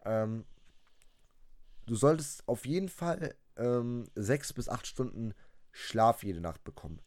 Ähm, 0.06 0.46
du 1.86 1.96
solltest 1.96 2.48
auf 2.48 2.66
jeden 2.66 2.90
Fall 2.90 3.36
ähm, 3.56 4.06
sechs 4.16 4.54
bis 4.54 4.70
acht 4.70 4.86
Stunden 4.86 5.34
Schlaf 5.72 6.24
jede 6.24 6.42
Nacht 6.42 6.64
bekommen. 6.64 7.00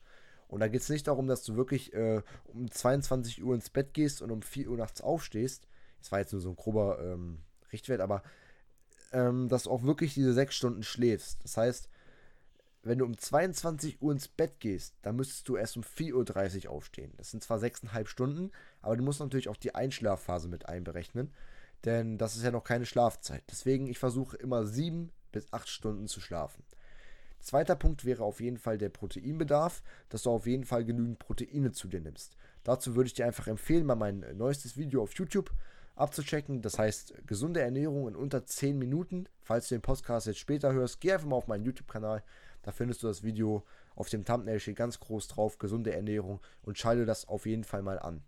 Und 0.52 0.60
da 0.60 0.68
geht 0.68 0.82
es 0.82 0.90
nicht 0.90 1.08
darum, 1.08 1.28
dass 1.28 1.44
du 1.44 1.56
wirklich 1.56 1.94
äh, 1.94 2.20
um 2.44 2.70
22 2.70 3.42
Uhr 3.42 3.54
ins 3.54 3.70
Bett 3.70 3.94
gehst 3.94 4.20
und 4.20 4.30
um 4.30 4.42
4 4.42 4.68
Uhr 4.68 4.76
nachts 4.76 5.00
aufstehst. 5.00 5.66
Das 5.98 6.12
war 6.12 6.18
jetzt 6.18 6.32
nur 6.32 6.42
so 6.42 6.50
ein 6.50 6.56
grober 6.56 6.98
ähm, 7.02 7.38
Richtwert, 7.72 8.02
aber 8.02 8.22
ähm, 9.12 9.48
dass 9.48 9.62
du 9.62 9.70
auch 9.70 9.82
wirklich 9.82 10.12
diese 10.12 10.34
6 10.34 10.54
Stunden 10.54 10.82
schläfst. 10.82 11.42
Das 11.42 11.56
heißt, 11.56 11.88
wenn 12.82 12.98
du 12.98 13.06
um 13.06 13.16
22 13.16 14.02
Uhr 14.02 14.12
ins 14.12 14.28
Bett 14.28 14.60
gehst, 14.60 14.94
dann 15.00 15.16
müsstest 15.16 15.48
du 15.48 15.56
erst 15.56 15.78
um 15.78 15.84
4.30 15.84 16.66
Uhr 16.66 16.72
aufstehen. 16.72 17.14
Das 17.16 17.30
sind 17.30 17.42
zwar 17.42 17.56
6,5 17.56 18.06
Stunden, 18.06 18.52
aber 18.82 18.98
du 18.98 19.02
musst 19.02 19.20
natürlich 19.20 19.48
auch 19.48 19.56
die 19.56 19.74
Einschlafphase 19.74 20.48
mit 20.48 20.66
einberechnen. 20.66 21.32
Denn 21.86 22.18
das 22.18 22.36
ist 22.36 22.42
ja 22.42 22.50
noch 22.50 22.64
keine 22.64 22.84
Schlafzeit. 22.84 23.42
Deswegen, 23.50 23.86
ich 23.86 23.98
versuche 23.98 24.36
immer 24.36 24.66
7 24.66 25.12
bis 25.30 25.50
8 25.50 25.66
Stunden 25.66 26.08
zu 26.08 26.20
schlafen. 26.20 26.62
Zweiter 27.42 27.76
Punkt 27.76 28.04
wäre 28.04 28.24
auf 28.24 28.40
jeden 28.40 28.58
Fall 28.58 28.78
der 28.78 28.88
Proteinbedarf, 28.88 29.82
dass 30.08 30.22
du 30.22 30.30
auf 30.30 30.46
jeden 30.46 30.64
Fall 30.64 30.84
genügend 30.84 31.18
Proteine 31.18 31.72
zu 31.72 31.88
dir 31.88 32.00
nimmst. 32.00 32.36
Dazu 32.64 32.94
würde 32.94 33.08
ich 33.08 33.14
dir 33.14 33.26
einfach 33.26 33.48
empfehlen, 33.48 33.84
mal 33.84 33.96
mein 33.96 34.24
neuestes 34.36 34.76
Video 34.76 35.02
auf 35.02 35.14
YouTube 35.14 35.52
abzuchecken. 35.96 36.62
Das 36.62 36.78
heißt, 36.78 37.26
gesunde 37.26 37.60
Ernährung 37.60 38.08
in 38.08 38.16
unter 38.16 38.46
10 38.46 38.78
Minuten. 38.78 39.28
Falls 39.42 39.68
du 39.68 39.74
den 39.74 39.82
Podcast 39.82 40.26
jetzt 40.26 40.38
später 40.38 40.72
hörst, 40.72 41.00
geh 41.00 41.12
einfach 41.12 41.26
mal 41.26 41.36
auf 41.36 41.48
meinen 41.48 41.64
YouTube-Kanal. 41.64 42.22
Da 42.62 42.70
findest 42.70 43.02
du 43.02 43.08
das 43.08 43.22
Video 43.22 43.64
auf 43.94 44.08
dem 44.08 44.24
Thumbnail 44.24 44.60
steht 44.60 44.76
ganz 44.76 45.00
groß 45.00 45.28
drauf, 45.28 45.58
gesunde 45.58 45.92
Ernährung 45.92 46.40
und 46.62 46.78
schalte 46.78 47.04
das 47.04 47.28
auf 47.28 47.44
jeden 47.44 47.64
Fall 47.64 47.82
mal 47.82 47.98
an. 47.98 48.22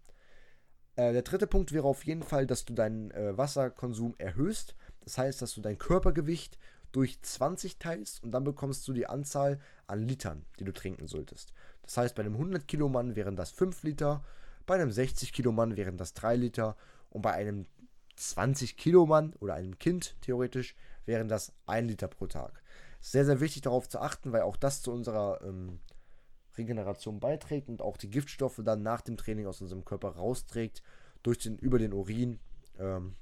Äh, 0.97 1.13
der 1.13 1.23
dritte 1.23 1.47
Punkt 1.47 1.73
wäre 1.73 1.87
auf 1.87 2.05
jeden 2.05 2.23
Fall, 2.23 2.47
dass 2.47 2.65
du 2.65 2.75
deinen 2.75 3.11
äh, 3.13 3.37
Wasserkonsum 3.37 4.15
erhöhst. 4.19 4.75
Das 5.01 5.19
heißt, 5.19 5.41
dass 5.41 5.55
du 5.55 5.61
dein 5.61 5.79
Körpergewicht 5.79 6.59
durch 6.94 7.20
20 7.20 7.79
teilst 7.79 8.23
und 8.23 8.31
dann 8.31 8.44
bekommst 8.44 8.87
du 8.87 8.93
die 8.93 9.06
Anzahl 9.06 9.58
an 9.88 10.06
Litern, 10.06 10.44
die 10.61 10.64
du 10.64 10.73
trinken 10.73 11.08
solltest. 11.08 11.52
Das 11.82 11.96
heißt, 11.96 12.14
bei 12.14 12.23
einem 12.23 12.35
100 12.35 12.69
Kilo 12.69 12.88
Mann 12.88 13.17
wären 13.17 13.35
das 13.35 13.50
5 13.50 13.82
Liter, 13.82 14.25
bei 14.64 14.76
einem 14.76 14.93
60 14.93 15.32
Kilo 15.32 15.50
Mann 15.50 15.76
wären 15.76 15.96
das 15.96 16.14
3 16.14 16.37
Liter 16.37 16.76
und 17.11 17.23
bei 17.23 17.32
einem 17.32 17.67
20 18.17 18.77
Kilo 18.77 19.06
Mann 19.06 19.34
oder 19.41 19.55
einem 19.55 19.79
Kind 19.79 20.17
theoretisch 20.20 20.77
wären 21.05 21.29
das 21.29 21.53
1 21.67 21.89
Liter 21.89 22.06
pro 22.06 22.29
Tag. 22.29 22.63
Sehr, 23.01 23.24
sehr 23.24 23.41
wichtig 23.41 23.63
darauf 23.63 23.89
zu 23.89 23.98
achten, 23.98 24.32
weil 24.32 24.43
auch 24.43 24.56
das 24.56 24.81
zu 24.81 24.93
unserer 24.93 25.41
ähm, 25.43 25.81
Regeneration 26.56 27.19
beiträgt 27.19 27.69
und 27.69 27.82
auch 27.82 27.96
die 27.96 28.08
Giftstoffe 28.08 28.60
dann 28.65 28.82
nach 28.82 29.01
dem 29.01 29.17
Training 29.17 29.46
aus 29.46 29.60
unserem 29.60 29.84
Körper 29.84 30.10
rausträgt 30.10 30.82
durch 31.24 31.39
den, 31.39 31.58
über 31.58 31.81
den 31.81 31.93
Urin. 31.93 32.39
Ähm, 32.79 33.15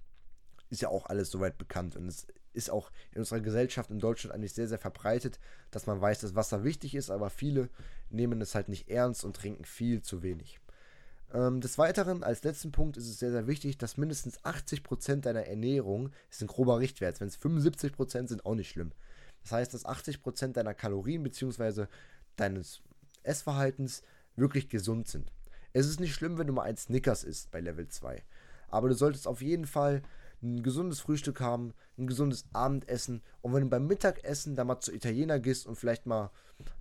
ist 0.69 0.83
ja 0.83 0.88
auch 0.88 1.07
alles 1.07 1.31
soweit 1.31 1.59
bekannt 1.59 1.97
und 1.97 2.07
es 2.07 2.26
ist 2.53 2.71
auch 2.71 2.91
in 3.13 3.19
unserer 3.19 3.41
Gesellschaft 3.41 3.91
in 3.91 3.99
Deutschland 3.99 4.35
eigentlich 4.35 4.53
sehr, 4.53 4.69
sehr 4.69 4.79
verbreitet, 4.79 5.39
dass 5.71 5.87
man 5.87 6.01
weiß, 6.01 6.21
dass 6.21 6.35
Wasser 6.35 6.65
wichtig 6.65 6.95
ist, 6.95 7.11
aber 7.11 7.31
viele 7.31 7.69
nehmen 8.11 8.41
es 8.41 8.55
halt 8.55 8.69
nicht 8.69 8.89
ernst 8.89 9.25
und 9.25 9.37
trinken 9.37 9.65
viel 9.65 10.03
zu 10.03 10.23
wenig. 10.23 10.61
Ähm, 11.33 11.61
des 11.61 11.79
Weiteren, 11.79 12.23
als 12.23 12.45
letzten 12.45 12.73
Punkt, 12.73 12.97
ist 12.97 13.09
es 13.09 13.19
sehr, 13.19 13.31
sehr 13.31 13.47
wichtig, 13.47 13.79
dass 13.79 13.97
mindestens 13.97 14.39
80% 14.41 15.23
deiner 15.23 15.47
Ernährung, 15.47 16.11
ist 16.31 16.43
ein 16.43 16.47
grober 16.47 16.79
Richtwert, 16.79 17.21
wenn 17.21 17.29
es 17.29 17.41
75% 17.41 18.29
sind, 18.29 18.45
auch 18.45 18.55
nicht 18.55 18.71
schlimm. 18.71 18.93
Das 19.43 19.53
heißt, 19.53 19.75
dass 19.75 19.87
80% 19.87 20.53
deiner 20.53 20.75
Kalorien 20.75 21.23
bzw. 21.23 21.87
deines 22.37 22.83
Essverhaltens 23.23 24.03
wirklich 24.37 24.69
gesund 24.69 25.09
sind. 25.09 25.33
Es 25.73 25.87
ist 25.87 26.01
nicht 26.01 26.15
schlimm, 26.15 26.39
wenn 26.39 26.47
du 26.47 26.53
mal 26.53 26.65
ein 26.65 26.77
Snickers 26.77 27.25
isst 27.25 27.51
bei 27.51 27.61
Level 27.61 27.89
2. 27.89 28.23
Aber 28.69 28.89
du 28.89 28.95
solltest 28.95 29.27
auf 29.27 29.41
jeden 29.41 29.67
Fall 29.67 30.03
ein 30.43 30.63
gesundes 30.63 31.01
Frühstück 31.01 31.41
haben, 31.41 31.73
ein 31.99 32.07
gesundes 32.07 32.47
Abendessen 32.53 33.23
und 33.41 33.55
wenn 33.55 33.63
du 33.63 33.69
beim 33.69 33.87
Mittagessen 33.87 34.57
da 34.57 34.65
mal 34.65 34.81
zu 34.81 34.93
Italiener 34.93 35.39
gehst 35.39 35.67
und 35.67 35.77
vielleicht 35.77 36.07
mal 36.07 36.31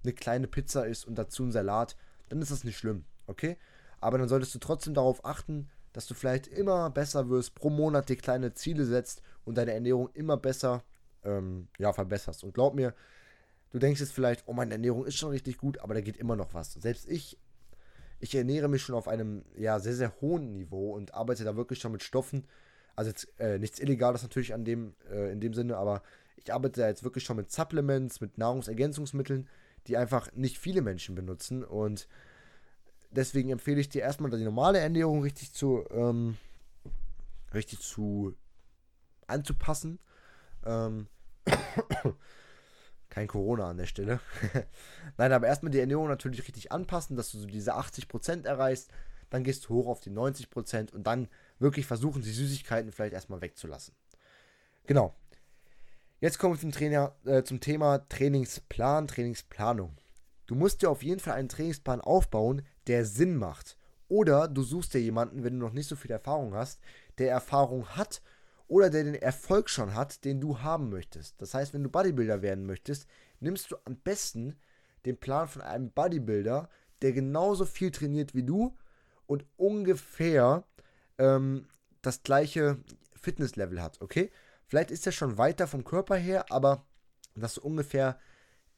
eine 0.04 0.14
kleine 0.14 0.48
Pizza 0.48 0.86
isst 0.86 1.06
und 1.08 1.16
dazu 1.16 1.44
einen 1.44 1.52
Salat, 1.52 1.96
dann 2.30 2.42
ist 2.42 2.52
das 2.52 2.64
nicht 2.64 2.78
schlimm, 2.78 3.06
okay? 3.28 3.58
Aber 4.00 4.18
dann 4.18 4.28
solltest 4.28 4.56
du 4.56 4.60
trotzdem 4.60 4.94
darauf 4.94 5.26
achten, 5.26 5.70
dass 5.94 6.08
du 6.08 6.14
vielleicht 6.14 6.48
immer 6.48 6.90
besser 6.90 7.30
wirst, 7.30 7.56
pro 7.56 7.70
Monat 7.70 8.10
dir 8.10 8.16
kleine 8.16 8.54
Ziele 8.54 8.86
setzt 8.86 9.22
und 9.44 9.58
deine 9.58 9.74
Ernährung 9.74 10.10
immer 10.14 10.38
besser 10.38 10.84
ähm, 11.24 11.68
ja, 11.78 11.94
verbesserst. 11.94 12.44
Und 12.44 12.54
glaub 12.54 12.76
mir, 12.76 12.94
du 13.72 13.80
denkst 13.80 14.00
jetzt 14.00 14.14
vielleicht, 14.14 14.44
oh, 14.48 14.54
meine 14.54 14.74
Ernährung 14.74 15.06
ist 15.06 15.18
schon 15.18 15.32
richtig 15.32 15.58
gut, 15.58 15.80
aber 15.80 15.94
da 15.94 16.02
geht 16.02 16.18
immer 16.18 16.36
noch 16.36 16.54
was. 16.54 16.74
Selbst 16.74 17.10
ich, 17.10 17.38
ich 18.20 18.34
ernähre 18.36 18.70
mich 18.70 18.82
schon 18.82 18.96
auf 18.96 19.08
einem 19.08 19.44
ja, 19.58 19.80
sehr, 19.80 19.96
sehr 19.96 20.14
hohen 20.22 20.54
Niveau 20.54 20.94
und 20.94 21.14
arbeite 21.14 21.44
da 21.44 21.56
wirklich 21.56 21.80
schon 21.80 21.92
mit 21.92 22.04
Stoffen, 22.04 22.46
also 22.96 23.10
jetzt 23.10 23.28
äh, 23.40 23.58
nichts 23.60 23.80
Illegales 23.80 24.24
natürlich 24.24 24.54
an 24.54 24.66
dem, 24.66 24.96
äh, 25.10 25.32
in 25.32 25.40
dem 25.40 25.54
Sinne, 25.54 25.78
aber 25.78 26.02
ich 26.38 26.54
arbeite 26.54 26.82
da 26.82 26.88
jetzt 26.88 27.04
wirklich 27.04 27.24
schon 27.24 27.38
mit 27.38 27.52
Supplements, 27.52 28.22
mit 28.22 28.38
Nahrungsergänzungsmitteln, 28.38 29.48
die 29.88 29.98
einfach 29.98 30.32
nicht 30.34 30.58
viele 30.58 30.82
Menschen 30.82 31.16
benutzen. 31.16 31.64
Und 31.64 32.08
deswegen 33.12 33.50
empfehle 33.50 33.80
ich 33.80 33.90
dir 33.90 34.02
erstmal 34.02 34.32
die 34.32 34.44
normale 34.44 34.80
Ernährung 34.80 35.22
richtig 35.22 35.54
zu, 35.54 35.86
ähm, 35.92 36.38
richtig 37.54 37.80
zu 37.80 38.36
anzupassen. 39.28 40.00
Ähm, 40.66 41.08
kein 43.10 43.28
Corona 43.28 43.70
an 43.70 43.78
der 43.78 43.86
Stelle. 43.86 44.20
Nein, 45.18 45.34
aber 45.34 45.48
erstmal 45.48 45.72
die 45.72 45.80
Ernährung 45.80 46.08
natürlich 46.08 46.42
richtig 46.48 46.72
anpassen, 46.72 47.18
dass 47.18 47.32
du 47.32 47.40
so 47.40 47.46
diese 47.46 47.76
80% 47.76 48.46
erreichst. 48.46 48.90
Dann 49.30 49.44
gehst 49.44 49.66
du 49.66 49.76
hoch 49.76 49.88
auf 49.88 50.00
die 50.00 50.12
90% 50.12 50.94
und 50.94 51.06
dann 51.06 51.28
wirklich 51.62 51.86
versuchen, 51.86 52.22
die 52.22 52.32
Süßigkeiten 52.32 52.92
vielleicht 52.92 53.14
erstmal 53.14 53.42
wegzulassen. 53.42 53.96
Genau. 54.86 55.16
Jetzt 56.20 56.38
kommen 56.38 56.56
wir 56.56 56.60
zum, 56.60 56.72
Trainer, 56.72 57.16
äh, 57.26 57.44
zum 57.44 57.60
Thema 57.60 58.08
Trainingsplan, 58.10 59.08
Trainingsplanung. 59.08 59.98
Du 60.46 60.56
musst 60.56 60.82
dir 60.82 60.90
auf 60.90 61.04
jeden 61.04 61.20
Fall 61.20 61.34
einen 61.34 61.50
Trainingsplan 61.50 62.02
aufbauen, 62.02 62.64
der 62.88 63.06
Sinn 63.06 63.38
macht. 63.38 63.78
Oder 64.08 64.48
du 64.48 64.62
suchst 64.64 64.94
dir 64.94 65.02
jemanden, 65.02 65.44
wenn 65.44 65.54
du 65.54 65.66
noch 65.66 65.74
nicht 65.74 65.88
so 65.88 65.96
viel 65.96 66.12
Erfahrung 66.12 66.54
hast, 66.54 66.82
der 67.18 67.32
Erfahrung 67.32 67.88
hat 67.88 68.22
oder 68.68 68.90
der 68.90 69.06
den 69.06 69.16
Erfolg 69.16 69.70
schon 69.70 69.96
hat, 69.96 70.26
den 70.26 70.42
du 70.42 70.60
haben 70.60 70.90
möchtest. 70.90 71.42
Das 71.42 71.54
heißt, 71.54 71.74
wenn 71.74 71.84
du 71.84 71.90
Bodybuilder 71.90 72.42
werden 72.42 72.66
möchtest, 72.66 73.08
nimmst 73.40 73.72
du 73.72 73.78
am 73.86 73.96
besten 73.96 74.58
den 75.06 75.18
Plan 75.18 75.48
von 75.48 75.62
einem 75.62 75.92
Bodybuilder, 75.92 76.70
der 77.02 77.12
genauso 77.14 77.66
viel 77.66 77.92
trainiert 77.92 78.36
wie 78.36 78.44
du 78.44 78.78
und 79.26 79.46
ungefähr 79.56 80.66
ähm, 81.22 81.68
das 82.02 82.24
gleiche 82.24 82.78
Fitnesslevel 83.16 83.82
hat, 83.82 84.02
okay? 84.02 84.32
Vielleicht 84.68 84.92
ist 84.92 85.06
er 85.06 85.12
schon 85.12 85.38
weiter 85.38 85.68
vom 85.68 85.84
Körper 85.84 86.16
her, 86.16 86.46
aber 86.50 86.86
dass 87.36 87.56
du 87.56 87.62
ungefähr 87.62 88.20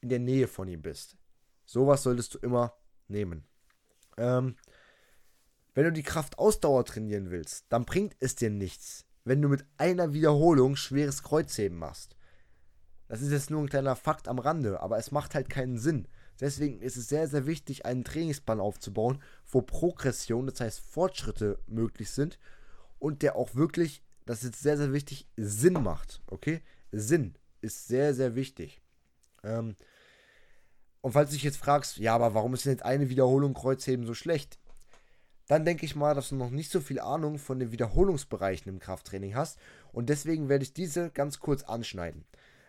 in 0.02 0.10
der 0.10 0.20
Nähe 0.20 0.48
von 0.48 0.68
ihm 0.68 0.82
bist. 0.82 1.18
Sowas 1.66 2.04
solltest 2.04 2.34
du 2.34 2.40
immer 2.40 2.74
nehmen. 3.08 3.46
Ähm, 4.18 4.56
wenn 5.74 5.86
du 5.86 5.92
die 5.92 6.04
Kraftausdauer 6.04 6.86
trainieren 6.86 7.32
willst, 7.32 7.66
dann 7.70 7.86
bringt 7.86 8.16
es 8.20 8.36
dir 8.36 8.50
nichts, 8.50 9.06
wenn 9.24 9.42
du 9.42 9.48
mit 9.48 9.66
einer 9.78 10.14
Wiederholung 10.14 10.76
schweres 10.76 11.24
Kreuzheben 11.24 11.78
machst. 11.78 12.16
Das 13.08 13.22
ist 13.22 13.32
jetzt 13.32 13.50
nur 13.50 13.62
ein 13.62 13.70
kleiner 13.70 13.96
Fakt 13.96 14.28
am 14.28 14.40
Rande, 14.40 14.82
aber 14.82 14.98
es 14.98 15.12
macht 15.12 15.36
halt 15.36 15.50
keinen 15.50 15.78
Sinn. 15.78 16.08
Deswegen 16.40 16.82
ist 16.82 16.98
es 16.98 17.10
sehr, 17.10 17.28
sehr 17.28 17.46
wichtig, 17.46 17.86
einen 17.86 18.04
Trainingsplan 18.04 18.60
aufzubauen, 18.60 19.22
wo 19.50 19.62
Progression, 19.62 20.48
das 20.48 20.60
heißt 20.60 20.80
Fortschritte 20.80 21.60
möglich 21.68 22.10
sind 22.10 22.40
und 23.00 23.22
der 23.22 23.36
auch 23.36 23.56
wirklich, 23.56 24.04
das 24.26 24.40
ist 24.40 24.46
jetzt 24.46 24.64
sehr, 24.64 24.78
sehr 24.78 24.94
wichtig, 24.94 25.28
Sinn 25.38 25.74
macht. 25.74 26.22
Okay? 26.28 26.62
Sinn 26.92 27.36
ist 27.62 27.88
sehr, 27.88 28.14
sehr 28.14 28.36
wichtig. 28.36 28.82
Ähm, 29.44 29.76
und 31.02 31.12
falls 31.12 31.30
du 31.30 31.36
dich 31.36 31.44
jetzt 31.44 31.58
fragst, 31.58 31.98
ja, 31.98 32.16
aber 32.16 32.34
warum 32.34 32.54
ist 32.54 32.66
denn 32.66 32.74
jetzt 32.74 32.86
eine 32.86 33.10
Wiederholung 33.10 33.54
Kreuzheben 33.54 34.06
so 34.06 34.14
schlecht? 34.14 34.58
Dann 35.48 35.66
denke 35.66 35.86
ich 35.86 35.96
mal, 35.96 36.16
dass 36.16 36.30
du 36.30 36.36
noch 36.36 36.50
nicht 36.50 36.72
so 36.72 36.80
viel 36.80 37.00
Ahnung 37.00 37.38
von 37.38 37.60
den 37.60 37.72
Wiederholungsbereichen 37.72 38.72
im 38.72 38.80
Krafttraining 38.80 39.36
hast. 39.36 39.60
Und 39.92 40.08
deswegen 40.08 40.48
werde 40.48 40.64
ich 40.64 40.74
diese 40.74 41.10
ganz 41.10 41.40
kurz 41.40 41.64
anschneiden. 41.64 42.24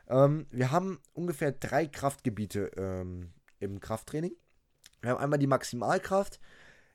Ähm, 0.09 0.47
wir 0.51 0.73
haben 0.73 0.99
ungefähr 1.13 1.53
drei 1.53 1.87
Kraftgebiete 1.87 2.73
ähm, 2.77 3.33
im 3.65 3.81
Krafttraining. 3.81 4.37
Wir 5.01 5.11
haben 5.11 5.21
einmal 5.21 5.39
die 5.39 5.47
Maximalkraft. 5.47 6.41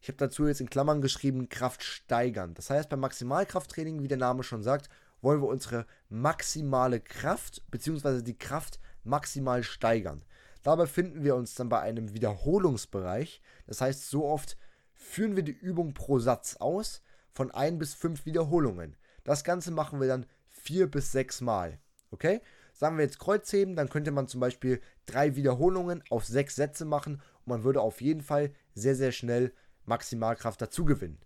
Ich 0.01 0.07
habe 0.07 0.17
dazu 0.17 0.47
jetzt 0.47 0.61
in 0.61 0.69
Klammern 0.69 1.01
geschrieben, 1.01 1.49
Kraft 1.49 1.83
steigern. 1.83 2.53
Das 2.53 2.69
heißt, 2.69 2.89
beim 2.89 3.01
Maximalkrafttraining, 3.01 4.01
wie 4.01 4.07
der 4.07 4.17
Name 4.17 4.43
schon 4.43 4.63
sagt, 4.63 4.89
wollen 5.21 5.41
wir 5.41 5.47
unsere 5.47 5.85
maximale 6.07 7.01
Kraft 7.01 7.69
bzw. 7.69 8.21
die 8.21 8.37
Kraft 8.37 8.79
maximal 9.03 9.63
steigern. 9.63 10.23
Dabei 10.63 10.87
finden 10.87 11.23
wir 11.23 11.35
uns 11.35 11.55
dann 11.55 11.69
bei 11.69 11.79
einem 11.79 12.13
Wiederholungsbereich. 12.13 13.41
Das 13.67 13.81
heißt, 13.81 14.09
so 14.09 14.25
oft 14.25 14.57
führen 14.93 15.35
wir 15.35 15.43
die 15.43 15.51
Übung 15.51 15.93
pro 15.93 16.19
Satz 16.19 16.57
aus 16.57 17.01
von 17.31 17.51
ein 17.51 17.77
bis 17.77 17.93
fünf 17.93 18.25
Wiederholungen. 18.25 18.97
Das 19.23 19.43
Ganze 19.43 19.71
machen 19.71 19.99
wir 20.01 20.07
dann 20.07 20.25
vier 20.47 20.89
bis 20.89 21.11
sechs 21.11 21.41
Mal. 21.41 21.79
Okay? 22.11 22.41
Sagen 22.79 22.97
wir 22.97 23.03
jetzt 23.03 23.19
Kreuzheben, 23.19 23.75
dann 23.75 23.89
könnte 23.89 24.11
man 24.11 24.29
zum 24.29 24.39
Beispiel 24.39 24.79
drei 25.05 25.35
Wiederholungen 25.35 26.01
auf 26.09 26.23
sechs 26.23 26.55
Sätze 26.55 26.85
machen 26.85 27.15
und 27.15 27.47
man 27.47 27.65
würde 27.65 27.81
auf 27.81 27.99
jeden 27.99 28.21
Fall 28.21 28.53
sehr, 28.73 28.95
sehr 28.95 29.11
schnell 29.11 29.51
Maximalkraft 29.83 30.61
dazu 30.61 30.85
gewinnen. 30.85 31.19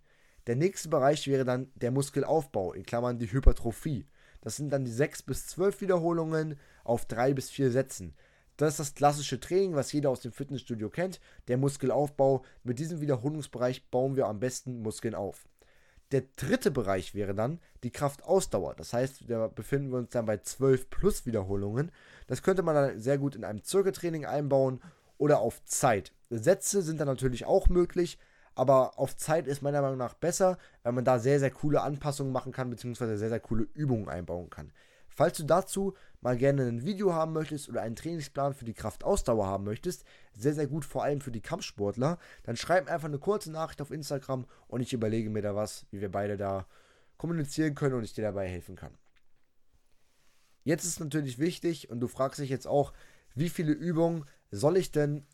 Der 0.48 0.56
nächste 0.56 0.88
Bereich 0.88 1.28
wäre 1.28 1.44
dann 1.44 1.70
der 1.76 1.92
Muskelaufbau, 1.92 2.72
in 2.72 2.84
Klammern 2.84 3.20
die 3.20 3.30
Hypertrophie. 3.30 4.08
Das 4.40 4.56
sind 4.56 4.70
dann 4.70 4.84
die 4.84 4.90
6 4.90 5.22
bis 5.22 5.46
12 5.46 5.82
Wiederholungen 5.82 6.58
auf 6.82 7.04
3 7.06 7.34
bis 7.34 7.50
4 7.50 7.70
Sätzen. 7.70 8.16
Das 8.56 8.72
ist 8.72 8.80
das 8.80 8.94
klassische 8.96 9.38
Training, 9.38 9.76
was 9.76 9.92
jeder 9.92 10.10
aus 10.10 10.22
dem 10.22 10.32
Fitnessstudio 10.32 10.90
kennt, 10.90 11.20
der 11.46 11.56
Muskelaufbau. 11.56 12.44
Mit 12.64 12.80
diesem 12.80 13.00
Wiederholungsbereich 13.00 13.90
bauen 13.92 14.16
wir 14.16 14.26
am 14.26 14.40
besten 14.40 14.82
Muskeln 14.82 15.14
auf. 15.14 15.46
Der 16.12 16.22
dritte 16.36 16.70
Bereich 16.70 17.14
wäre 17.14 17.34
dann 17.34 17.60
die 17.82 17.90
Kraftausdauer. 17.90 18.74
Das 18.74 18.92
heißt, 18.92 19.24
da 19.28 19.48
befinden 19.48 19.90
wir 19.90 19.98
uns 19.98 20.10
dann 20.10 20.26
bei 20.26 20.38
12 20.38 20.90
plus 20.90 21.26
Wiederholungen. 21.26 21.90
Das 22.26 22.42
könnte 22.42 22.62
man 22.62 22.74
dann 22.74 23.00
sehr 23.00 23.18
gut 23.18 23.34
in 23.34 23.44
einem 23.44 23.62
Zirkeltraining 23.62 24.24
einbauen 24.24 24.80
oder 25.18 25.38
auf 25.40 25.64
Zeit. 25.64 26.12
Sätze 26.30 26.82
sind 26.82 27.00
dann 27.00 27.08
natürlich 27.08 27.46
auch 27.46 27.68
möglich, 27.68 28.18
aber 28.54 28.98
auf 28.98 29.16
Zeit 29.16 29.46
ist 29.46 29.62
meiner 29.62 29.82
Meinung 29.82 29.98
nach 29.98 30.14
besser, 30.14 30.58
weil 30.82 30.92
man 30.92 31.04
da 31.04 31.18
sehr, 31.18 31.40
sehr 31.40 31.50
coole 31.50 31.82
Anpassungen 31.82 32.32
machen 32.32 32.52
kann, 32.52 32.70
beziehungsweise 32.70 33.18
sehr, 33.18 33.28
sehr 33.28 33.40
coole 33.40 33.66
Übungen 33.74 34.08
einbauen 34.08 34.50
kann. 34.50 34.72
Falls 35.08 35.36
du 35.36 35.44
dazu 35.44 35.94
mal 36.24 36.38
gerne 36.38 36.66
ein 36.66 36.84
Video 36.84 37.12
haben 37.12 37.34
möchtest 37.34 37.68
oder 37.68 37.82
einen 37.82 37.96
Trainingsplan 37.96 38.54
für 38.54 38.64
die 38.64 38.72
Kraftausdauer 38.72 39.46
haben 39.46 39.64
möchtest, 39.64 40.04
sehr, 40.32 40.54
sehr 40.54 40.66
gut, 40.66 40.86
vor 40.86 41.04
allem 41.04 41.20
für 41.20 41.30
die 41.30 41.42
Kampfsportler, 41.42 42.18
dann 42.44 42.56
schreib 42.56 42.90
einfach 42.90 43.08
eine 43.08 43.18
kurze 43.18 43.52
Nachricht 43.52 43.82
auf 43.82 43.90
Instagram 43.90 44.46
und 44.66 44.80
ich 44.80 44.94
überlege 44.94 45.28
mir 45.28 45.42
da 45.42 45.54
was, 45.54 45.86
wie 45.90 46.00
wir 46.00 46.10
beide 46.10 46.38
da 46.38 46.66
kommunizieren 47.18 47.74
können 47.74 47.94
und 47.94 48.04
ich 48.04 48.14
dir 48.14 48.22
dabei 48.22 48.48
helfen 48.48 48.74
kann. 48.74 48.94
Jetzt 50.64 50.84
ist 50.86 50.98
natürlich 50.98 51.38
wichtig 51.38 51.90
und 51.90 52.00
du 52.00 52.08
fragst 52.08 52.40
dich 52.40 52.48
jetzt 52.48 52.66
auch, 52.66 52.94
wie 53.34 53.50
viele 53.50 53.72
Übungen 53.72 54.24
soll 54.50 54.78
ich 54.78 54.90
denn 54.90 55.26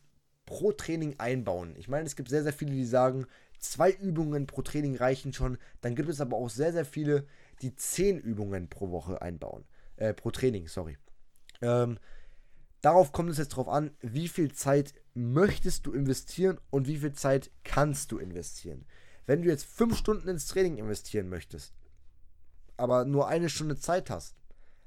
pro 0.45 0.73
Training 0.73 1.15
einbauen? 1.19 1.77
Ich 1.77 1.87
meine, 1.87 2.07
es 2.07 2.17
gibt 2.17 2.31
sehr, 2.31 2.43
sehr 2.43 2.53
viele, 2.53 2.73
die 2.73 2.85
sagen, 2.85 3.27
zwei 3.61 3.93
Übungen 3.93 4.49
pro 4.49 4.63
Training 4.63 4.97
reichen 4.97 5.33
schon. 5.33 5.57
Dann 5.83 5.95
gibt 5.95 6.09
es 6.09 6.21
aber 6.21 6.37
auch 6.37 6.51
sehr, 6.51 6.73
sehr 6.73 6.85
viele, 6.85 7.27
die 7.63 7.77
zehn 7.77 8.19
Übungen 8.19 8.69
pro 8.69 8.91
Woche 8.91 9.23
einbauen. 9.23 9.65
Äh, 10.01 10.15
pro 10.15 10.31
Training, 10.31 10.67
sorry. 10.67 10.97
Ähm, 11.61 11.99
darauf 12.81 13.13
kommt 13.13 13.31
es 13.31 13.39
jetzt 13.39 13.51
drauf 13.51 13.69
an, 13.69 13.91
wie 14.01 14.29
viel 14.29 14.51
Zeit 14.51 14.95
möchtest 15.13 15.85
du 15.87 15.93
investieren 15.93 16.59
und 16.71 16.89
wie 16.89 16.97
viel 16.97 17.13
Zeit 17.13 17.51
kannst 17.65 18.11
du 18.11 18.19
investieren. 18.19 18.87
Wenn 19.27 19.43
du 19.43 19.49
jetzt 19.49 19.67
fünf 19.67 19.97
Stunden 19.97 20.27
ins 20.29 20.47
Training 20.47 20.79
investieren 20.79 21.29
möchtest, 21.29 21.75
aber 22.79 23.05
nur 23.05 23.29
eine 23.29 23.51
Stunde 23.51 23.77
Zeit 23.77 24.09
hast, 24.09 24.37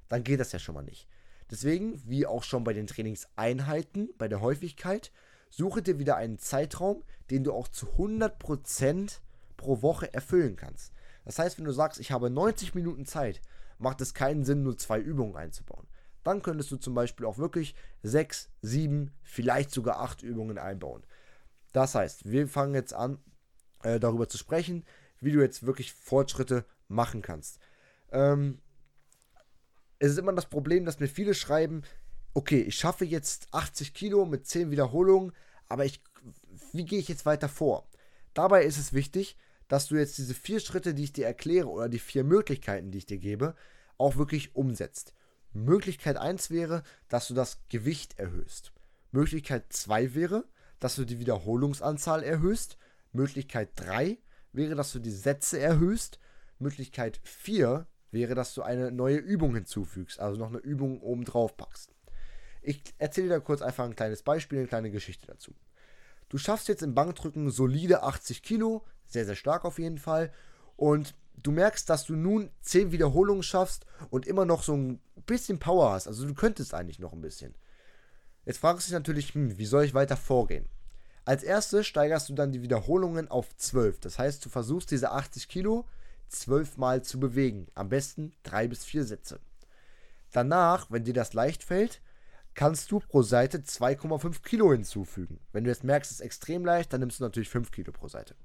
dann 0.09 0.23
geht 0.23 0.39
das 0.39 0.51
ja 0.51 0.57
schon 0.57 0.73
mal 0.73 0.81
nicht. 0.81 1.07
Deswegen, 1.51 2.01
wie 2.09 2.25
auch 2.25 2.41
schon 2.41 2.63
bei 2.63 2.73
den 2.73 2.87
Trainingseinheiten, 2.87 4.09
bei 4.17 4.27
der 4.27 4.41
Häufigkeit, 4.41 5.11
suche 5.51 5.83
dir 5.83 5.99
wieder 5.99 6.15
einen 6.15 6.39
Zeitraum, 6.39 7.03
den 7.29 7.43
du 7.43 7.53
auch 7.53 7.67
zu 7.67 7.85
100% 7.85 9.19
pro 9.57 9.83
Woche 9.83 10.11
erfüllen 10.11 10.55
kannst. 10.55 10.91
Das 11.23 11.37
heißt, 11.37 11.59
wenn 11.59 11.65
du 11.65 11.71
sagst, 11.71 11.99
ich 11.99 12.11
habe 12.11 12.31
90 12.31 12.73
Minuten 12.73 13.05
Zeit, 13.05 13.41
macht 13.77 14.01
es 14.01 14.13
keinen 14.13 14.43
Sinn, 14.43 14.63
nur 14.63 14.77
zwei 14.77 14.99
Übungen 14.99 15.35
einzubauen. 15.35 15.87
Dann 16.23 16.41
könntest 16.41 16.71
du 16.71 16.77
zum 16.77 16.93
Beispiel 16.93 17.25
auch 17.25 17.37
wirklich 17.37 17.75
sechs, 18.01 18.49
sieben, 18.61 19.11
vielleicht 19.21 19.71
sogar 19.71 19.99
acht 19.99 20.23
Übungen 20.23 20.57
einbauen. 20.57 21.03
Das 21.73 21.95
heißt, 21.95 22.29
wir 22.29 22.47
fangen 22.47 22.75
jetzt 22.75 22.93
an, 22.93 23.19
äh, 23.83 23.99
darüber 23.99 24.29
zu 24.29 24.37
sprechen, 24.37 24.85
wie 25.19 25.31
du 25.31 25.41
jetzt 25.41 25.65
wirklich 25.65 25.93
Fortschritte 25.93 26.65
machen 26.87 27.21
kannst. 27.21 27.59
Ähm, 28.11 28.59
es 29.99 30.11
ist 30.11 30.17
immer 30.17 30.33
das 30.33 30.49
Problem, 30.49 30.85
dass 30.85 30.99
mir 30.99 31.07
viele 31.07 31.33
schreiben, 31.33 31.83
okay, 32.33 32.61
ich 32.61 32.75
schaffe 32.75 33.05
jetzt 33.05 33.47
80 33.51 33.93
Kilo 33.93 34.25
mit 34.25 34.47
10 34.47 34.71
Wiederholungen, 34.71 35.33
aber 35.67 35.85
ich, 35.85 36.01
wie 36.71 36.85
gehe 36.85 36.99
ich 36.99 37.07
jetzt 37.07 37.25
weiter 37.25 37.49
vor? 37.49 37.87
Dabei 38.33 38.63
ist 38.63 38.77
es 38.77 38.93
wichtig, 38.93 39.37
dass 39.73 39.87
du 39.87 39.95
jetzt 39.95 40.19
diese 40.19 40.35
vier 40.35 40.59
Schritte, 40.59 40.93
die 40.93 41.05
ich 41.05 41.13
dir 41.13 41.25
erkläre, 41.25 41.67
oder 41.67 41.89
die 41.89 41.97
vier 41.97 42.23
Möglichkeiten, 42.23 42.91
die 42.91 42.99
ich 42.99 43.07
dir 43.07 43.17
gebe, 43.17 43.55
auch 43.97 44.17
wirklich 44.17 44.55
umsetzt. 44.55 45.15
Möglichkeit 45.51 46.15
1 46.15 46.51
wäre, 46.51 46.83
dass 47.09 47.27
du 47.27 47.33
das 47.33 47.57
Gewicht 47.69 48.19
erhöhst. 48.19 48.71
Möglichkeit 49.09 49.73
2 49.73 50.13
wäre, 50.13 50.45
dass 50.79 50.93
du 50.95 51.05
die 51.05 51.17
Wiederholungsanzahl 51.17 52.21
erhöhst. 52.21 52.77
Möglichkeit 53.13 53.69
3 53.77 54.19
wäre, 54.51 54.75
dass 54.75 54.91
du 54.91 54.99
die 54.99 55.09
Sätze 55.09 55.59
erhöhst. 55.59 56.19
Möglichkeit 56.59 57.19
4 57.23 57.87
wäre, 58.11 58.35
dass 58.35 58.53
du 58.53 58.61
eine 58.61 58.91
neue 58.91 59.17
Übung 59.17 59.55
hinzufügst, 59.55 60.19
also 60.19 60.39
noch 60.39 60.49
eine 60.49 60.59
Übung 60.59 61.01
oben 61.01 61.25
drauf 61.25 61.57
packst. 61.57 61.95
Ich 62.61 62.83
erzähle 62.99 63.29
dir 63.29 63.33
da 63.33 63.39
kurz 63.39 63.63
einfach 63.63 63.85
ein 63.85 63.95
kleines 63.95 64.21
Beispiel, 64.21 64.59
eine 64.59 64.67
kleine 64.67 64.91
Geschichte 64.91 65.25
dazu. 65.25 65.55
Du 66.29 66.37
schaffst 66.37 66.67
jetzt 66.67 66.83
im 66.83 66.93
Bankdrücken 66.93 67.49
solide 67.49 68.03
80 68.03 68.43
Kilo, 68.43 68.85
sehr, 69.13 69.25
sehr 69.25 69.35
stark 69.35 69.65
auf 69.65 69.79
jeden 69.79 69.97
Fall. 69.97 70.31
Und 70.75 71.15
du 71.37 71.51
merkst, 71.51 71.89
dass 71.89 72.05
du 72.05 72.15
nun 72.15 72.49
10 72.61 72.91
Wiederholungen 72.91 73.43
schaffst 73.43 73.85
und 74.09 74.25
immer 74.25 74.45
noch 74.45 74.63
so 74.63 74.75
ein 74.75 74.99
bisschen 75.25 75.59
Power 75.59 75.91
hast. 75.91 76.07
Also 76.07 76.25
du 76.25 76.33
könntest 76.33 76.73
eigentlich 76.73 76.99
noch 76.99 77.13
ein 77.13 77.21
bisschen. 77.21 77.55
Jetzt 78.45 78.57
fragst 78.59 78.87
du 78.87 78.89
dich 78.89 78.93
natürlich, 78.93 79.33
hm, 79.33 79.57
wie 79.57 79.65
soll 79.65 79.85
ich 79.85 79.93
weiter 79.93 80.17
vorgehen? 80.17 80.67
Als 81.25 81.43
erstes 81.43 81.87
steigerst 81.87 82.27
du 82.27 82.33
dann 82.33 82.51
die 82.51 82.61
Wiederholungen 82.61 83.29
auf 83.29 83.55
12. 83.55 84.01
Das 84.01 84.19
heißt, 84.19 84.43
du 84.43 84.49
versuchst 84.49 84.91
diese 84.91 85.11
80 85.11 85.47
Kilo 85.47 85.85
12 86.27 86.77
Mal 86.77 87.01
zu 87.03 87.19
bewegen. 87.19 87.67
Am 87.75 87.89
besten 87.89 88.33
3 88.43 88.67
bis 88.67 88.83
4 88.83 89.05
Sätze. 89.05 89.39
Danach, 90.31 90.87
wenn 90.89 91.05
dir 91.05 91.13
das 91.13 91.33
leicht 91.33 91.63
fällt, 91.63 92.01
kannst 92.55 92.91
du 92.91 92.99
pro 92.99 93.21
Seite 93.21 93.59
2,5 93.59 94.41
Kilo 94.43 94.71
hinzufügen. 94.71 95.39
Wenn 95.53 95.63
du 95.63 95.69
jetzt 95.69 95.83
merkst, 95.83 96.11
es 96.11 96.19
ist 96.19 96.25
extrem 96.25 96.65
leicht, 96.65 96.91
dann 96.91 96.99
nimmst 96.99 97.19
du 97.19 97.23
natürlich 97.23 97.49
5 97.49 97.71
Kilo 97.71 97.91
pro 97.91 98.07
Seite. 98.07 98.35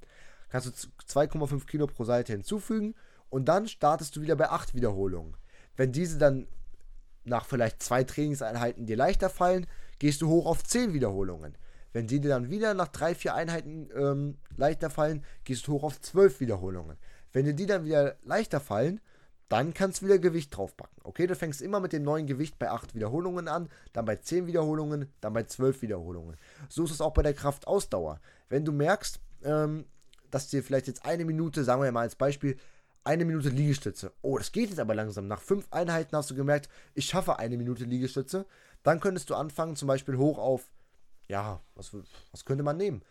Kannst 0.48 0.66
du 0.66 0.88
2,5 1.06 1.66
Kilo 1.66 1.86
pro 1.86 2.04
Seite 2.04 2.32
hinzufügen 2.32 2.94
und 3.30 3.46
dann 3.46 3.68
startest 3.68 4.16
du 4.16 4.22
wieder 4.22 4.36
bei 4.36 4.50
8 4.50 4.74
Wiederholungen. 4.74 5.36
Wenn 5.76 5.92
diese 5.92 6.18
dann 6.18 6.46
nach 7.24 7.46
vielleicht 7.46 7.82
zwei 7.82 8.04
Trainingseinheiten 8.04 8.86
dir 8.86 8.96
leichter 8.96 9.28
fallen, 9.28 9.66
gehst 9.98 10.22
du 10.22 10.28
hoch 10.28 10.46
auf 10.46 10.64
10 10.64 10.94
Wiederholungen. 10.94 11.56
Wenn 11.92 12.06
die 12.06 12.20
dir 12.20 12.28
dann 12.28 12.50
wieder 12.50 12.74
nach 12.74 12.88
3, 12.88 13.14
4 13.14 13.34
Einheiten 13.34 13.88
ähm, 13.94 14.38
leichter 14.56 14.90
fallen, 14.90 15.24
gehst 15.44 15.66
du 15.66 15.72
hoch 15.74 15.84
auf 15.84 16.00
12 16.00 16.40
Wiederholungen. 16.40 16.96
Wenn 17.32 17.44
dir 17.44 17.54
die 17.54 17.66
dann 17.66 17.84
wieder 17.84 18.16
leichter 18.24 18.60
fallen, 18.60 19.00
dann 19.48 19.72
kannst 19.72 20.02
du 20.02 20.06
wieder 20.06 20.18
Gewicht 20.18 20.54
draufpacken. 20.54 20.98
Okay, 21.04 21.26
du 21.26 21.34
fängst 21.34 21.62
immer 21.62 21.80
mit 21.80 21.92
dem 21.92 22.02
neuen 22.02 22.26
Gewicht 22.26 22.58
bei 22.58 22.70
8 22.70 22.94
Wiederholungen 22.94 23.48
an, 23.48 23.68
dann 23.94 24.04
bei 24.04 24.16
10 24.16 24.46
Wiederholungen, 24.46 25.10
dann 25.20 25.32
bei 25.32 25.44
12 25.44 25.82
Wiederholungen. 25.82 26.36
So 26.68 26.84
ist 26.84 26.90
es 26.90 27.00
auch 27.00 27.14
bei 27.14 27.22
der 27.22 27.34
Kraftausdauer. 27.34 28.20
Wenn 28.50 28.64
du 28.64 28.72
merkst, 28.72 29.20
ähm, 29.44 29.86
dass 30.30 30.48
dir 30.48 30.62
vielleicht 30.62 30.86
jetzt 30.86 31.04
eine 31.04 31.24
Minute, 31.24 31.64
sagen 31.64 31.82
wir 31.82 31.92
mal 31.92 32.02
als 32.02 32.16
Beispiel, 32.16 32.56
eine 33.04 33.24
Minute 33.24 33.48
Liegestütze. 33.48 34.12
Oh, 34.22 34.38
das 34.38 34.52
geht 34.52 34.70
jetzt 34.70 34.80
aber 34.80 34.94
langsam. 34.94 35.28
Nach 35.28 35.40
fünf 35.40 35.66
Einheiten 35.70 36.16
hast 36.16 36.30
du 36.30 36.34
gemerkt, 36.34 36.68
ich 36.94 37.06
schaffe 37.06 37.38
eine 37.38 37.56
Minute 37.56 37.84
Liegestütze. 37.84 38.46
Dann 38.82 39.00
könntest 39.00 39.30
du 39.30 39.34
anfangen, 39.34 39.76
zum 39.76 39.88
Beispiel 39.88 40.16
hoch 40.16 40.38
auf, 40.38 40.70
ja, 41.28 41.60
was, 41.74 41.92
was 42.30 42.44
könnte 42.44 42.64
man 42.64 42.76
nehmen? 42.76 43.02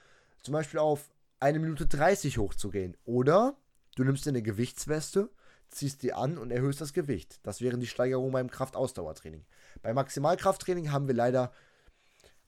Zum 0.44 0.54
Beispiel 0.54 0.80
auf 0.80 1.10
eine 1.40 1.60
Minute 1.60 1.88
30 1.88 2.38
hochzugehen. 2.38 2.96
Oder 3.06 3.56
du 3.96 4.04
nimmst 4.04 4.26
dir 4.26 4.30
eine 4.30 4.42
Gewichtsweste 4.42 5.30
ziehst 5.70 6.04
die 6.04 6.14
an 6.14 6.38
und 6.38 6.52
erhöhst 6.52 6.82
das 6.82 6.94
Gewicht. 6.94 7.40
Das 7.44 7.62
wären 7.62 7.80
die 7.80 7.88
Steigerungen 7.88 8.32
beim 8.32 8.50
Kraftausdauertraining. 8.50 9.46
Beim 9.82 9.96
Maximalkrafttraining 9.96 10.92
haben 10.92 11.08
wir 11.08 11.16
leider 11.16 11.52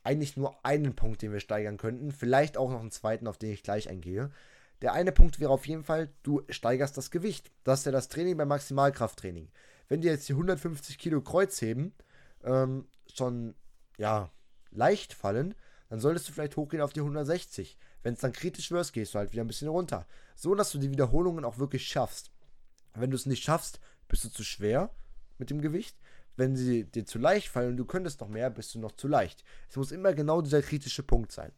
eigentlich 0.04 0.38
nur 0.38 0.66
einen 0.66 0.96
Punkt, 0.96 1.22
den 1.22 1.34
wir 1.34 1.40
steigern 1.40 1.78
könnten. 1.78 2.12
Vielleicht 2.12 2.58
auch 2.58 2.72
noch 2.72 2.80
einen 2.80 2.92
zweiten, 2.92 3.28
auf 3.28 3.38
den 3.38 3.52
ich 3.52 3.64
gleich 3.64 3.90
eingehe. 3.90 4.32
Der 4.82 4.94
eine 4.94 5.12
Punkt 5.12 5.40
wäre 5.40 5.52
auf 5.52 5.68
jeden 5.68 5.84
Fall, 5.84 6.10
du 6.24 6.42
steigerst 6.50 6.98
das 6.98 7.12
Gewicht. 7.12 7.52
Das 7.64 7.80
ist 7.80 7.86
ja 7.86 7.92
das 7.92 8.08
Training 8.08 8.38
beim 8.38 8.48
Maximalkrafttraining. 8.48 9.50
Wenn 9.88 10.02
dir 10.02 10.12
jetzt 10.12 10.30
die 10.30 10.34
150 10.34 10.98
Kilo 10.98 11.22
Kreuzheben 11.22 11.94
ähm, 12.44 12.88
schon 13.14 13.56
ja, 13.98 14.32
leicht 14.72 15.14
fallen, 15.14 15.56
dann 15.90 16.00
solltest 16.00 16.30
du 16.30 16.34
vielleicht 16.34 16.56
hochgehen 16.56 16.82
auf 16.82 16.94
die 16.94 17.02
160. 17.02 17.78
Wenn 18.04 18.14
es 18.14 18.22
dann 18.22 18.32
kritisch 18.32 18.72
wird, 18.72 18.94
gehst 18.94 19.14
du 19.14 19.20
halt 19.20 19.34
wieder 19.34 19.44
ein 19.44 19.48
bisschen 19.48 19.68
runter. 19.68 20.06
So, 20.36 20.56
dass 20.56 20.72
du 20.72 20.78
die 20.78 20.92
Wiederholungen 20.92 21.44
auch 21.44 21.58
wirklich 21.58 21.88
schaffst. 21.88 22.32
Wenn 22.94 23.12
du 23.12 23.16
es 23.16 23.26
nicht 23.26 23.44
schaffst, 23.44 23.80
bist 24.08 24.24
du 24.24 24.30
zu 24.30 24.44
schwer 24.44 24.92
mit 25.38 25.50
dem 25.50 25.62
Gewicht. 25.62 25.98
Wenn 26.38 26.56
sie 26.56 26.86
dir 26.86 27.06
zu 27.06 27.20
leicht 27.20 27.50
fallen 27.50 27.72
und 27.72 27.78
du 27.78 27.86
könntest 27.86 28.22
noch 28.22 28.30
mehr, 28.30 28.50
bist 28.50 28.74
du 28.74 28.80
noch 28.80 28.94
zu 28.94 29.08
leicht. 29.08 29.44
Es 29.70 29.76
muss 29.76 29.92
immer 29.92 30.14
genau 30.14 30.42
dieser 30.42 30.62
kritische 30.62 31.04
Punkt 31.04 31.32
sein. 31.32 31.52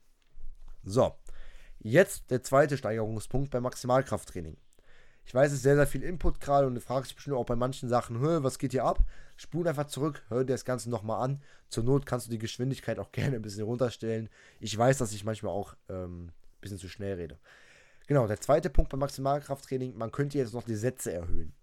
So, 0.84 1.14
jetzt 1.84 2.32
der 2.32 2.44
zweite 2.44 2.78
Steigerungspunkt 2.78 3.52
beim 3.52 3.64
Maximalkrafttraining. 3.64 4.58
Ich 5.26 5.36
weiß, 5.36 5.52
es 5.52 5.58
ist 5.58 5.64
sehr, 5.64 5.76
sehr 5.76 5.88
viel 5.88 6.04
Input 6.04 6.40
gerade 6.40 6.68
und 6.68 6.76
du 6.76 6.82
fragst 6.82 7.12
dich 7.12 7.16
bestimmt 7.16 7.38
auch 7.38 7.46
bei 7.46 7.56
manchen 7.56 7.90
Sachen, 7.90 8.22
was 8.22 8.58
geht 8.58 8.72
hier 8.72 8.86
ab? 8.86 9.00
Spul 9.38 9.68
einfach 9.68 9.88
zurück, 9.88 10.24
hör 10.30 10.44
dir 10.44 10.54
das 10.54 10.66
Ganze 10.66 10.90
nochmal 10.90 11.24
an. 11.24 11.42
Zur 11.70 11.84
Not 11.84 12.06
kannst 12.06 12.28
du 12.28 12.32
die 12.32 12.40
Geschwindigkeit 12.40 13.00
auch 13.00 13.12
gerne 13.14 13.36
ein 13.36 13.42
bisschen 13.42 13.64
runterstellen. 13.64 14.30
Ich 14.60 14.78
weiß, 14.78 14.98
dass 14.98 15.14
ich 15.14 15.24
manchmal 15.24 15.54
auch 15.54 15.76
ähm, 15.90 16.26
ein 16.26 16.34
bisschen 16.62 16.78
zu 16.78 16.90
schnell 16.90 17.16
rede. 17.16 17.40
Genau, 18.08 18.28
der 18.28 18.42
zweite 18.42 18.70
Punkt 18.70 18.92
beim 18.92 19.00
Maximalkrafttraining, 19.00 19.96
man 19.96 20.12
könnte 20.12 20.38
jetzt 20.38 20.54
noch 20.54 20.64
die 20.64 20.76
Sätze 20.76 21.14
erhöhen. 21.14 21.54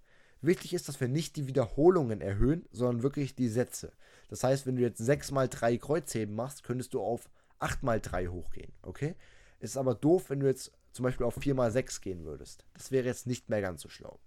Wichtig 0.40 0.72
ist, 0.72 0.88
dass 0.88 1.00
wir 1.00 1.08
nicht 1.08 1.36
die 1.36 1.48
Wiederholungen 1.48 2.20
erhöhen, 2.20 2.64
sondern 2.70 3.02
wirklich 3.02 3.34
die 3.34 3.48
Sätze. 3.48 3.92
Das 4.28 4.44
heißt, 4.44 4.66
wenn 4.66 4.76
du 4.76 4.82
jetzt 4.82 4.98
6 4.98 5.32
mal 5.32 5.48
3 5.48 5.78
Kreuzheben 5.78 6.34
machst, 6.34 6.62
könntest 6.62 6.94
du 6.94 7.02
auf 7.02 7.28
8 7.58 7.82
mal 7.82 8.00
3 8.00 8.28
hochgehen, 8.28 8.72
okay? 8.82 9.16
Ist 9.60 9.76
aber 9.76 9.94
doof, 9.94 10.30
wenn 10.30 10.40
du 10.40 10.46
jetzt 10.46 10.72
zum 10.92 11.04
Beispiel 11.04 11.26
auf 11.26 11.34
4 11.34 11.54
mal 11.54 11.70
6 11.70 12.00
gehen 12.00 12.24
würdest. 12.24 12.64
Das 12.74 12.90
wäre 12.90 13.06
jetzt 13.06 13.26
nicht 13.26 13.48
mehr 13.48 13.60
ganz 13.60 13.82
so 13.82 13.88
schlau. 13.88 14.18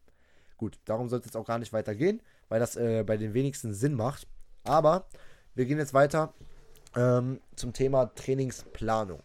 Gut, 0.58 0.80
darum 0.86 1.10
soll 1.10 1.20
es 1.20 1.26
jetzt 1.26 1.38
auch 1.38 1.46
gar 1.46 1.60
nicht 1.60 1.74
weitergehen, 1.74 2.22
weil 2.50 2.60
das 2.60 2.76
äh, 2.76 3.04
bei 3.04 3.17
den 3.17 3.34
wenigsten 3.34 3.74
Sinn 3.74 3.96
macht. 3.96 4.28
Aber 4.63 5.08
wir 5.56 5.65
gehen 5.65 5.80
jetzt 5.80 5.94
weiter 5.94 6.34
ähm, 6.96 7.39
zum 7.56 7.74
Thema 7.74 8.13
Trainingsplanung. 8.13 9.22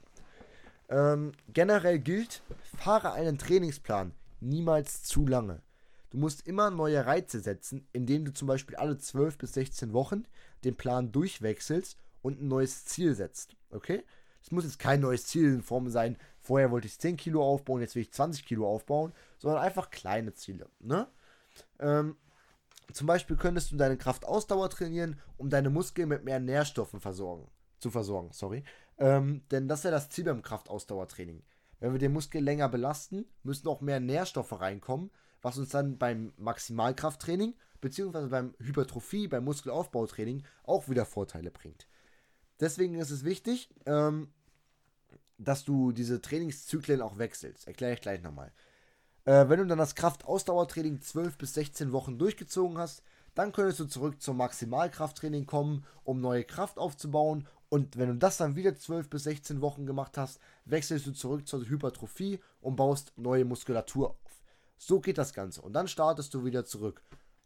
Ähm, 0.89 1.33
generell 1.49 1.99
gilt, 1.99 2.43
fahre 2.79 3.13
einen 3.13 3.39
Trainingsplan 3.39 4.13
niemals 4.41 5.03
zu 5.03 5.27
lange. 5.27 5.63
Du 6.11 6.19
musst 6.19 6.47
immer 6.47 6.71
neue 6.71 7.05
Reize 7.05 7.41
setzen, 7.41 7.87
indem 7.93 8.25
du 8.25 8.33
zum 8.33 8.49
Beispiel 8.49 8.77
alle 8.77 8.97
12 8.97 9.39
bis 9.39 9.55
16 9.55 9.93
Wochen 9.93 10.25
den 10.65 10.77
Plan 10.77 11.13
durchwechselst 11.13 11.99
und 12.23 12.41
ein 12.41 12.49
neues 12.49 12.85
Ziel 12.85 13.15
setzt. 13.15 13.57
Okay? 13.71 14.05
Es 14.47 14.53
muss 14.53 14.63
jetzt 14.63 14.79
kein 14.79 15.01
neues 15.01 15.27
Ziel 15.27 15.53
in 15.55 15.63
Form 15.63 15.89
sein, 15.89 16.17
vorher 16.39 16.71
wollte 16.71 16.87
ich 16.87 17.01
10 17.01 17.17
Kilo 17.17 17.43
aufbauen, 17.43 17.81
jetzt 17.81 17.97
will 17.97 18.03
ich 18.03 18.13
20 18.13 18.47
Kilo 18.47 18.65
aufbauen, 18.69 19.13
sondern 19.39 19.61
einfach 19.61 19.91
kleine 19.91 20.35
Ziele. 20.35 20.69
Ne? 20.79 21.09
Ähm, 21.81 22.15
zum 22.93 23.09
Beispiel 23.09 23.35
könntest 23.35 23.73
du 23.73 23.77
deine 23.77 23.97
Kraftausdauer 23.97 24.71
trainieren, 24.71 25.19
um 25.37 25.51
deine 25.51 25.69
Muskeln 25.69 26.09
mit 26.09 26.23
mehr 26.23 26.39
Nährstoffen 26.39 27.01
versorgen, 27.01 27.51
zu 27.81 27.91
versorgen. 27.91 28.29
Sorry. 28.31 28.63
Ähm, 28.99 29.43
denn 29.51 29.67
das 29.67 29.81
ist 29.81 29.87
ja 29.87 29.91
das 29.91 30.11
Ziel 30.11 30.27
beim 30.27 30.43
Kraftausdauertraining. 30.43 31.43
Wenn 31.81 31.91
wir 31.91 31.99
den 31.99 32.13
Muskel 32.13 32.41
länger 32.41 32.69
belasten, 32.69 33.27
müssen 33.43 33.67
auch 33.67 33.81
mehr 33.81 33.99
Nährstoffe 33.99 34.61
reinkommen, 34.61 35.11
was 35.43 35.59
uns 35.59 35.71
dann 35.71 35.99
beim 35.99 36.33
Maximalkrafttraining 36.37 37.57
beziehungsweise 37.81 38.29
beim 38.29 38.55
Hypertrophie, 38.61 39.27
beim 39.27 39.43
Muskelaufbautraining 39.43 40.45
auch 40.63 40.89
wieder 40.89 41.05
Vorteile 41.05 41.51
bringt. 41.51 41.89
Deswegen 42.61 42.95
ist 42.95 43.11
es 43.11 43.25
wichtig, 43.25 43.69
ähm, 43.85 44.29
dass 45.39 45.65
du 45.65 45.93
diese 45.93 46.21
Trainingszyklen 46.21 47.03
auch 47.03 47.19
wechselst. 47.19 47.67
Erkläre 47.67 47.95
ich 47.95 48.01
gleich 48.01 48.23
nochmal. 48.23 48.53
Äh, 49.25 49.49
wenn 49.49 49.59
du 49.59 49.67
dann 49.67 49.79
das 49.79 49.95
Kraftausdauertraining 49.95 51.01
12 51.01 51.39
bis 51.39 51.55
16 51.55 51.93
Wochen 51.93 52.19
durchgezogen 52.19 52.79
hast, 52.79 53.03
dann 53.35 53.53
könntest 53.53 53.81
du 53.81 53.85
zurück 53.85 54.23
zum 54.23 54.39
Maximalkrafttraining 54.39 55.47
kommen, 55.47 55.85
um 56.05 56.21
neue 56.21 56.45
Kraft 56.45 56.79
aufzubauen 56.79 57.47
und 57.69 57.97
wenn 57.97 58.09
du 58.09 58.17
das 58.17 58.37
dann 58.37 58.57
wieder 58.57 58.77
12 58.77 59.11
bis 59.11 59.25
16 59.25 59.61
Wochen 59.61 59.87
gemacht 59.87 60.17
hast, 60.17 60.39
wechselst 60.65 61.07
du 61.07 61.13
zurück 61.13 61.49
zur 61.49 61.67
Hypertrophie 61.67 62.41
und 62.61 62.77
baust 62.77 63.13
neue 63.17 63.45
Muskulatur 63.45 64.11
auf. 64.11 64.43
So 64.77 65.01
geht 65.01 65.19
das 65.19 65.33
Ganze. 65.33 65.63
Und 65.63 65.73
dann 65.73 65.89
startest 65.89 66.33
du 66.35 66.45
wieder 66.45 66.65
zurück. 66.65 67.03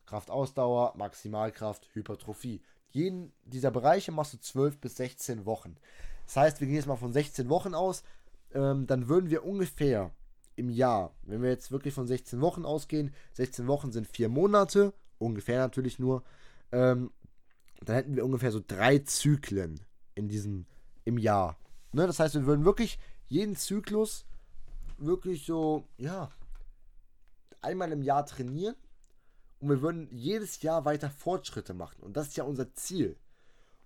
Kraftausdauer, 0.07 0.95
Maximalkraft, 0.97 1.89
Hypertrophie. 1.95 2.63
Jeden 2.91 3.33
dieser 3.45 3.71
Bereiche 3.71 4.13
machst 4.13 4.35
du 4.35 4.39
12 4.39 4.79
bis 4.79 4.97
16 4.97 5.47
Wochen. 5.47 5.77
Das 6.31 6.37
heißt, 6.37 6.61
wir 6.61 6.69
gehen 6.69 6.77
jetzt 6.77 6.87
mal 6.87 6.95
von 6.95 7.13
16 7.13 7.49
Wochen 7.49 7.75
aus. 7.75 8.05
Ähm, 8.55 8.87
dann 8.87 9.09
würden 9.09 9.31
wir 9.31 9.45
ungefähr 9.45 10.13
im 10.55 10.71
Jahr, 10.71 11.13
wenn 11.25 11.43
wir 11.43 11.51
jetzt 11.51 11.73
wirklich 11.73 11.93
von 11.93 12.07
16 12.07 12.41
Wochen 12.41 12.65
ausgehen, 12.65 13.13
16 13.33 13.67
Wochen 13.67 13.91
sind 13.91 14.07
vier 14.07 14.29
Monate, 14.29 14.95
ungefähr 15.19 15.59
natürlich 15.59 15.99
nur, 15.99 16.23
ähm, 16.71 17.11
dann 17.85 17.97
hätten 17.97 18.15
wir 18.15 18.25
ungefähr 18.25 18.53
so 18.53 18.63
drei 18.65 19.01
Zyklen 19.01 19.81
in 20.15 20.29
diesem, 20.29 20.67
im 21.05 21.19
Jahr. 21.19 21.59
Ne? 21.91 22.07
Das 22.07 22.21
heißt, 22.21 22.37
wir 22.37 22.47
würden 22.47 22.65
wirklich 22.65 23.01
jeden 23.27 23.57
Zyklus 23.57 24.25
wirklich 24.99 25.45
so, 25.45 25.89
ja, 25.99 26.31
einmal 27.61 27.91
im 27.91 28.03
Jahr 28.03 28.25
trainieren 28.25 28.77
und 29.59 29.69
wir 29.69 29.83
würden 29.83 30.07
jedes 30.13 30.63
Jahr 30.63 30.85
weiter 30.85 31.11
Fortschritte 31.11 31.75
machen. 31.75 32.01
Und 32.03 32.17
das 32.17 32.29
ist 32.29 32.37
ja 32.37 32.45
unser 32.45 32.73
Ziel. 32.75 33.17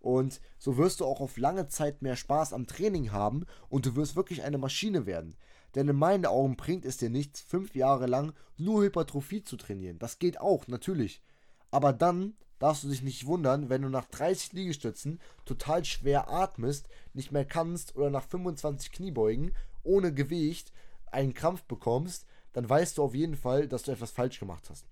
Und 0.04 0.42
so 0.58 0.76
wirst 0.76 1.00
du 1.00 1.06
auch 1.06 1.22
auf 1.22 1.38
lange 1.38 1.66
Zeit 1.68 2.02
mehr 2.02 2.14
Spaß 2.14 2.52
am 2.52 2.66
Training 2.66 3.10
haben 3.10 3.46
und 3.70 3.86
du 3.86 3.96
wirst 3.96 4.16
wirklich 4.16 4.42
eine 4.42 4.58
Maschine 4.58 5.06
werden. 5.06 5.34
Denn 5.74 5.88
in 5.88 5.96
meinen 5.96 6.26
Augen 6.26 6.56
bringt 6.56 6.84
es 6.84 6.98
dir 6.98 7.08
nichts, 7.08 7.40
fünf 7.40 7.74
Jahre 7.74 8.06
lang 8.06 8.34
nur 8.58 8.82
Hypertrophie 8.82 9.42
zu 9.42 9.56
trainieren. 9.56 9.98
Das 9.98 10.18
geht 10.18 10.38
auch, 10.38 10.68
natürlich. 10.68 11.22
Aber 11.70 11.94
dann 11.94 12.34
darfst 12.58 12.84
du 12.84 12.88
dich 12.88 13.00
nicht 13.00 13.24
wundern, 13.24 13.70
wenn 13.70 13.80
du 13.80 13.88
nach 13.88 14.04
30 14.04 14.52
Liegestützen 14.52 15.22
total 15.46 15.86
schwer 15.86 16.28
atmest, 16.28 16.86
nicht 17.14 17.32
mehr 17.32 17.46
kannst 17.46 17.96
oder 17.96 18.10
nach 18.10 18.24
25 18.24 18.92
Kniebeugen 18.92 19.52
ohne 19.84 20.12
Gewicht 20.12 20.70
einen 21.06 21.32
Krampf 21.32 21.62
bekommst, 21.64 22.26
dann 22.52 22.68
weißt 22.68 22.98
du 22.98 23.04
auf 23.04 23.14
jeden 23.14 23.36
Fall, 23.36 23.68
dass 23.68 23.84
du 23.84 23.92
etwas 23.92 24.10
falsch 24.10 24.38
gemacht 24.38 24.68
hast. 24.68 24.84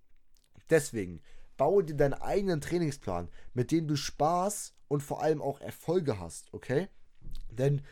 Deswegen 0.70 1.20
baue 1.58 1.84
dir 1.84 1.94
deinen 1.94 2.14
eigenen 2.14 2.60
Trainingsplan, 2.60 3.28
mit 3.54 3.70
dem 3.70 3.86
du 3.86 3.96
Spaß 3.96 4.74
und 4.92 5.02
vor 5.02 5.22
allem 5.22 5.42
auch 5.42 5.60
Erfolge 5.60 6.20
hast, 6.20 6.52
okay? 6.54 6.88
Denn 7.50 7.82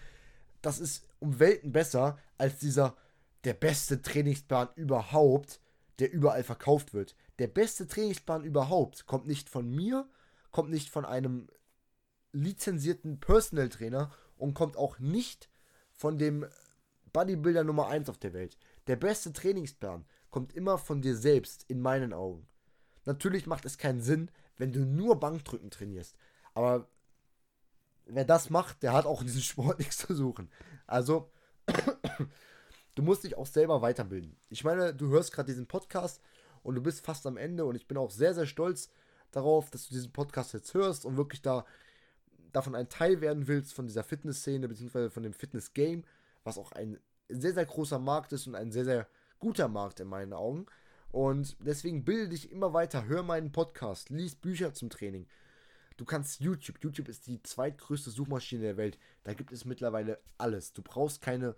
das 0.62 0.78
ist 0.78 1.06
um 1.18 1.38
Welten 1.40 1.72
besser 1.72 2.18
als 2.38 2.58
dieser 2.58 2.96
der 3.44 3.54
beste 3.54 4.02
Trainingsplan 4.02 4.68
überhaupt, 4.76 5.60
der 5.98 6.12
überall 6.12 6.44
verkauft 6.44 6.94
wird 6.94 7.14
der 7.40 7.48
beste 7.48 7.88
Trainingsplan 7.88 8.44
überhaupt 8.44 9.06
kommt 9.06 9.26
nicht 9.26 9.48
von 9.48 9.68
mir, 9.68 10.06
kommt 10.50 10.70
nicht 10.70 10.90
von 10.90 11.06
einem 11.06 11.48
lizenzierten 12.32 13.18
Personal 13.18 13.70
Trainer 13.70 14.12
und 14.36 14.52
kommt 14.52 14.76
auch 14.76 14.98
nicht 14.98 15.48
von 15.90 16.18
dem 16.18 16.46
Bodybuilder 17.14 17.64
Nummer 17.64 17.88
1 17.88 18.10
auf 18.10 18.18
der 18.18 18.34
Welt. 18.34 18.58
Der 18.88 18.96
beste 18.96 19.32
Trainingsplan 19.32 20.04
kommt 20.30 20.52
immer 20.52 20.76
von 20.76 21.00
dir 21.00 21.16
selbst, 21.16 21.64
in 21.68 21.80
meinen 21.80 22.12
Augen. 22.12 22.46
Natürlich 23.06 23.46
macht 23.46 23.64
es 23.64 23.78
keinen 23.78 24.02
Sinn, 24.02 24.30
wenn 24.58 24.72
du 24.72 24.80
nur 24.80 25.18
Bankdrücken 25.18 25.70
trainierst. 25.70 26.16
Aber 26.54 26.88
wer 28.06 28.24
das 28.24 28.50
macht, 28.50 28.82
der 28.82 28.92
hat 28.92 29.06
auch 29.06 29.20
in 29.20 29.26
diesem 29.26 29.42
Sport 29.42 29.78
nichts 29.78 29.98
zu 29.98 30.14
suchen. 30.14 30.50
Also, 30.86 31.30
du 32.94 33.02
musst 33.02 33.24
dich 33.24 33.36
auch 33.36 33.46
selber 33.46 33.82
weiterbilden. 33.82 34.36
Ich 34.48 34.64
meine, 34.64 34.94
du 34.94 35.08
hörst 35.08 35.32
gerade 35.32 35.46
diesen 35.46 35.66
Podcast 35.66 36.20
und 36.62 36.74
du 36.74 36.82
bist 36.82 37.04
fast 37.04 37.26
am 37.26 37.36
Ende 37.36 37.64
und 37.64 37.74
ich 37.76 37.86
bin 37.86 37.98
auch 37.98 38.10
sehr, 38.10 38.34
sehr 38.34 38.46
stolz 38.46 38.90
darauf, 39.30 39.70
dass 39.70 39.88
du 39.88 39.94
diesen 39.94 40.12
Podcast 40.12 40.52
jetzt 40.52 40.74
hörst 40.74 41.04
und 41.04 41.16
wirklich 41.16 41.42
da 41.42 41.64
davon 42.52 42.74
ein 42.74 42.88
Teil 42.88 43.20
werden 43.20 43.46
willst 43.46 43.74
von 43.74 43.86
dieser 43.86 44.02
Fitnessszene 44.02 44.68
beziehungsweise 44.68 45.10
von 45.10 45.22
dem 45.22 45.32
Fitness-Game, 45.32 46.04
was 46.42 46.58
auch 46.58 46.72
ein 46.72 46.98
sehr, 47.28 47.54
sehr 47.54 47.66
großer 47.66 47.98
Markt 47.98 48.32
ist 48.32 48.48
und 48.48 48.56
ein 48.56 48.72
sehr, 48.72 48.84
sehr 48.84 49.06
guter 49.38 49.68
Markt 49.68 50.00
in 50.00 50.08
meinen 50.08 50.32
Augen. 50.32 50.66
Und 51.12 51.56
deswegen 51.60 52.04
bilde 52.04 52.30
dich 52.30 52.50
immer 52.52 52.72
weiter, 52.72 53.06
hör 53.06 53.22
meinen 53.22 53.52
Podcast, 53.52 54.10
lies 54.10 54.34
Bücher 54.34 54.74
zum 54.74 54.90
Training. 54.90 55.26
Du 56.00 56.06
kannst 56.06 56.40
YouTube, 56.40 56.78
YouTube 56.80 57.10
ist 57.10 57.26
die 57.26 57.42
zweitgrößte 57.42 58.08
Suchmaschine 58.08 58.62
der 58.62 58.78
Welt. 58.78 58.98
Da 59.22 59.34
gibt 59.34 59.52
es 59.52 59.66
mittlerweile 59.66 60.18
alles. 60.38 60.72
Du 60.72 60.80
brauchst 60.80 61.20
keine 61.20 61.54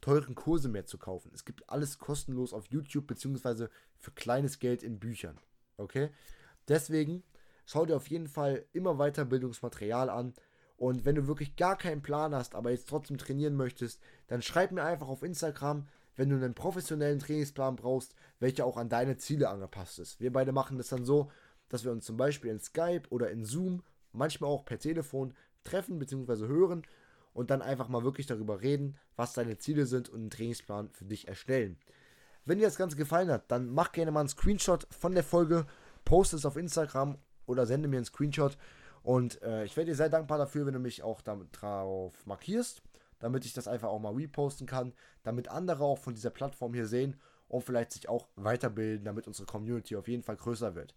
teuren 0.00 0.36
Kurse 0.36 0.68
mehr 0.68 0.86
zu 0.86 0.96
kaufen. 0.96 1.32
Es 1.34 1.44
gibt 1.44 1.68
alles 1.68 1.98
kostenlos 1.98 2.52
auf 2.52 2.68
YouTube, 2.70 3.08
beziehungsweise 3.08 3.70
für 3.98 4.12
kleines 4.12 4.60
Geld 4.60 4.84
in 4.84 5.00
Büchern. 5.00 5.40
Okay? 5.76 6.10
Deswegen 6.68 7.24
schau 7.66 7.84
dir 7.84 7.96
auf 7.96 8.06
jeden 8.06 8.28
Fall 8.28 8.64
immer 8.72 8.98
weiter 8.98 9.24
Bildungsmaterial 9.24 10.08
an. 10.08 10.34
Und 10.76 11.04
wenn 11.04 11.16
du 11.16 11.26
wirklich 11.26 11.56
gar 11.56 11.76
keinen 11.76 12.00
Plan 12.00 12.32
hast, 12.32 12.54
aber 12.54 12.70
jetzt 12.70 12.88
trotzdem 12.88 13.18
trainieren 13.18 13.56
möchtest, 13.56 14.00
dann 14.28 14.40
schreib 14.40 14.70
mir 14.70 14.84
einfach 14.84 15.08
auf 15.08 15.24
Instagram, 15.24 15.88
wenn 16.14 16.28
du 16.28 16.36
einen 16.36 16.54
professionellen 16.54 17.18
Trainingsplan 17.18 17.74
brauchst, 17.74 18.14
welcher 18.38 18.66
auch 18.66 18.76
an 18.76 18.88
deine 18.88 19.16
Ziele 19.16 19.48
angepasst 19.48 19.98
ist. 19.98 20.20
Wir 20.20 20.32
beide 20.32 20.52
machen 20.52 20.78
das 20.78 20.90
dann 20.90 21.04
so, 21.04 21.32
dass 21.68 21.84
wir 21.84 21.92
uns 21.92 22.04
zum 22.04 22.16
Beispiel 22.16 22.50
in 22.50 22.60
Skype 22.60 23.02
oder 23.10 23.30
in 23.30 23.44
Zoom, 23.44 23.82
manchmal 24.12 24.50
auch 24.50 24.64
per 24.64 24.78
Telefon 24.78 25.34
treffen 25.64 25.98
bzw. 25.98 26.46
hören 26.46 26.82
und 27.32 27.50
dann 27.50 27.62
einfach 27.62 27.88
mal 27.88 28.04
wirklich 28.04 28.26
darüber 28.26 28.60
reden, 28.60 28.96
was 29.16 29.32
deine 29.32 29.58
Ziele 29.58 29.86
sind 29.86 30.08
und 30.08 30.20
einen 30.20 30.30
Trainingsplan 30.30 30.90
für 30.90 31.04
dich 31.04 31.28
erstellen. 31.28 31.76
Wenn 32.44 32.58
dir 32.58 32.66
das 32.66 32.76
Ganze 32.76 32.96
gefallen 32.96 33.30
hat, 33.30 33.50
dann 33.50 33.70
mach 33.70 33.92
gerne 33.92 34.10
mal 34.10 34.20
einen 34.20 34.28
Screenshot 34.28 34.86
von 34.90 35.14
der 35.14 35.24
Folge, 35.24 35.66
poste 36.04 36.36
es 36.36 36.46
auf 36.46 36.56
Instagram 36.56 37.18
oder 37.46 37.66
sende 37.66 37.88
mir 37.88 37.96
einen 37.96 38.04
Screenshot. 38.04 38.58
Und 39.02 39.42
äh, 39.42 39.64
ich 39.64 39.76
wäre 39.76 39.86
dir 39.86 39.94
sehr 39.94 40.10
dankbar 40.10 40.38
dafür, 40.38 40.66
wenn 40.66 40.74
du 40.74 40.80
mich 40.80 41.02
auch 41.02 41.22
damit 41.22 41.48
drauf 41.52 42.14
markierst 42.26 42.82
damit 43.24 43.46
ich 43.46 43.54
das 43.54 43.68
einfach 43.68 43.88
auch 43.88 44.00
mal 44.00 44.12
reposten 44.12 44.66
kann, 44.66 44.92
damit 45.22 45.48
andere 45.48 45.82
auch 45.82 45.98
von 45.98 46.14
dieser 46.14 46.28
Plattform 46.28 46.74
hier 46.74 46.86
sehen 46.86 47.16
und 47.48 47.62
vielleicht 47.62 47.92
sich 47.92 48.06
auch 48.06 48.28
weiterbilden, 48.36 49.06
damit 49.06 49.26
unsere 49.26 49.46
Community 49.46 49.96
auf 49.96 50.08
jeden 50.08 50.22
Fall 50.22 50.36
größer 50.36 50.74
wird. 50.74 50.94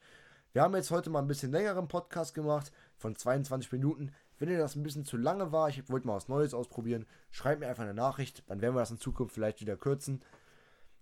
Wir 0.57 0.63
haben 0.63 0.73
jetzt 0.73 0.89
heute 0.89 1.11
mal 1.11 1.19
ein 1.19 1.27
bisschen 1.27 1.51
längeren 1.51 1.87
Podcast 1.87 2.33
gemacht, 2.33 2.71
von 2.97 3.15
22 3.15 3.71
Minuten. 3.73 4.11
Wenn 4.39 4.49
dir 4.49 4.57
das 4.57 4.75
ein 4.75 4.81
bisschen 4.81 5.05
zu 5.05 5.15
lange 5.15 5.51
war, 5.51 5.69
ich 5.69 5.87
wollte 5.87 6.07
mal 6.07 6.15
was 6.15 6.29
Neues 6.29 6.55
ausprobieren, 6.55 7.05
schreib 7.29 7.59
mir 7.59 7.67
einfach 7.67 7.83
eine 7.83 7.93
Nachricht, 7.93 8.41
dann 8.47 8.59
werden 8.59 8.73
wir 8.73 8.79
das 8.79 8.89
in 8.89 8.97
Zukunft 8.97 9.35
vielleicht 9.35 9.61
wieder 9.61 9.77
kürzen. 9.77 10.19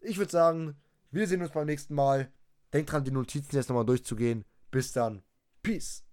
Ich 0.02 0.18
würde 0.18 0.30
sagen, 0.30 0.76
wir 1.12 1.26
sehen 1.26 1.42
uns 1.42 1.52
beim 1.52 1.68
nächsten 1.68 1.96
Mal. 1.96 2.30
Denkt 2.74 2.92
dran, 2.92 3.06
die 3.06 3.12
Notizen 3.12 3.56
jetzt 3.56 3.70
nochmal 3.70 3.86
durchzugehen. 3.86 4.44
Bis 4.72 4.92
dann. 4.92 5.24
Peace. 5.64 6.05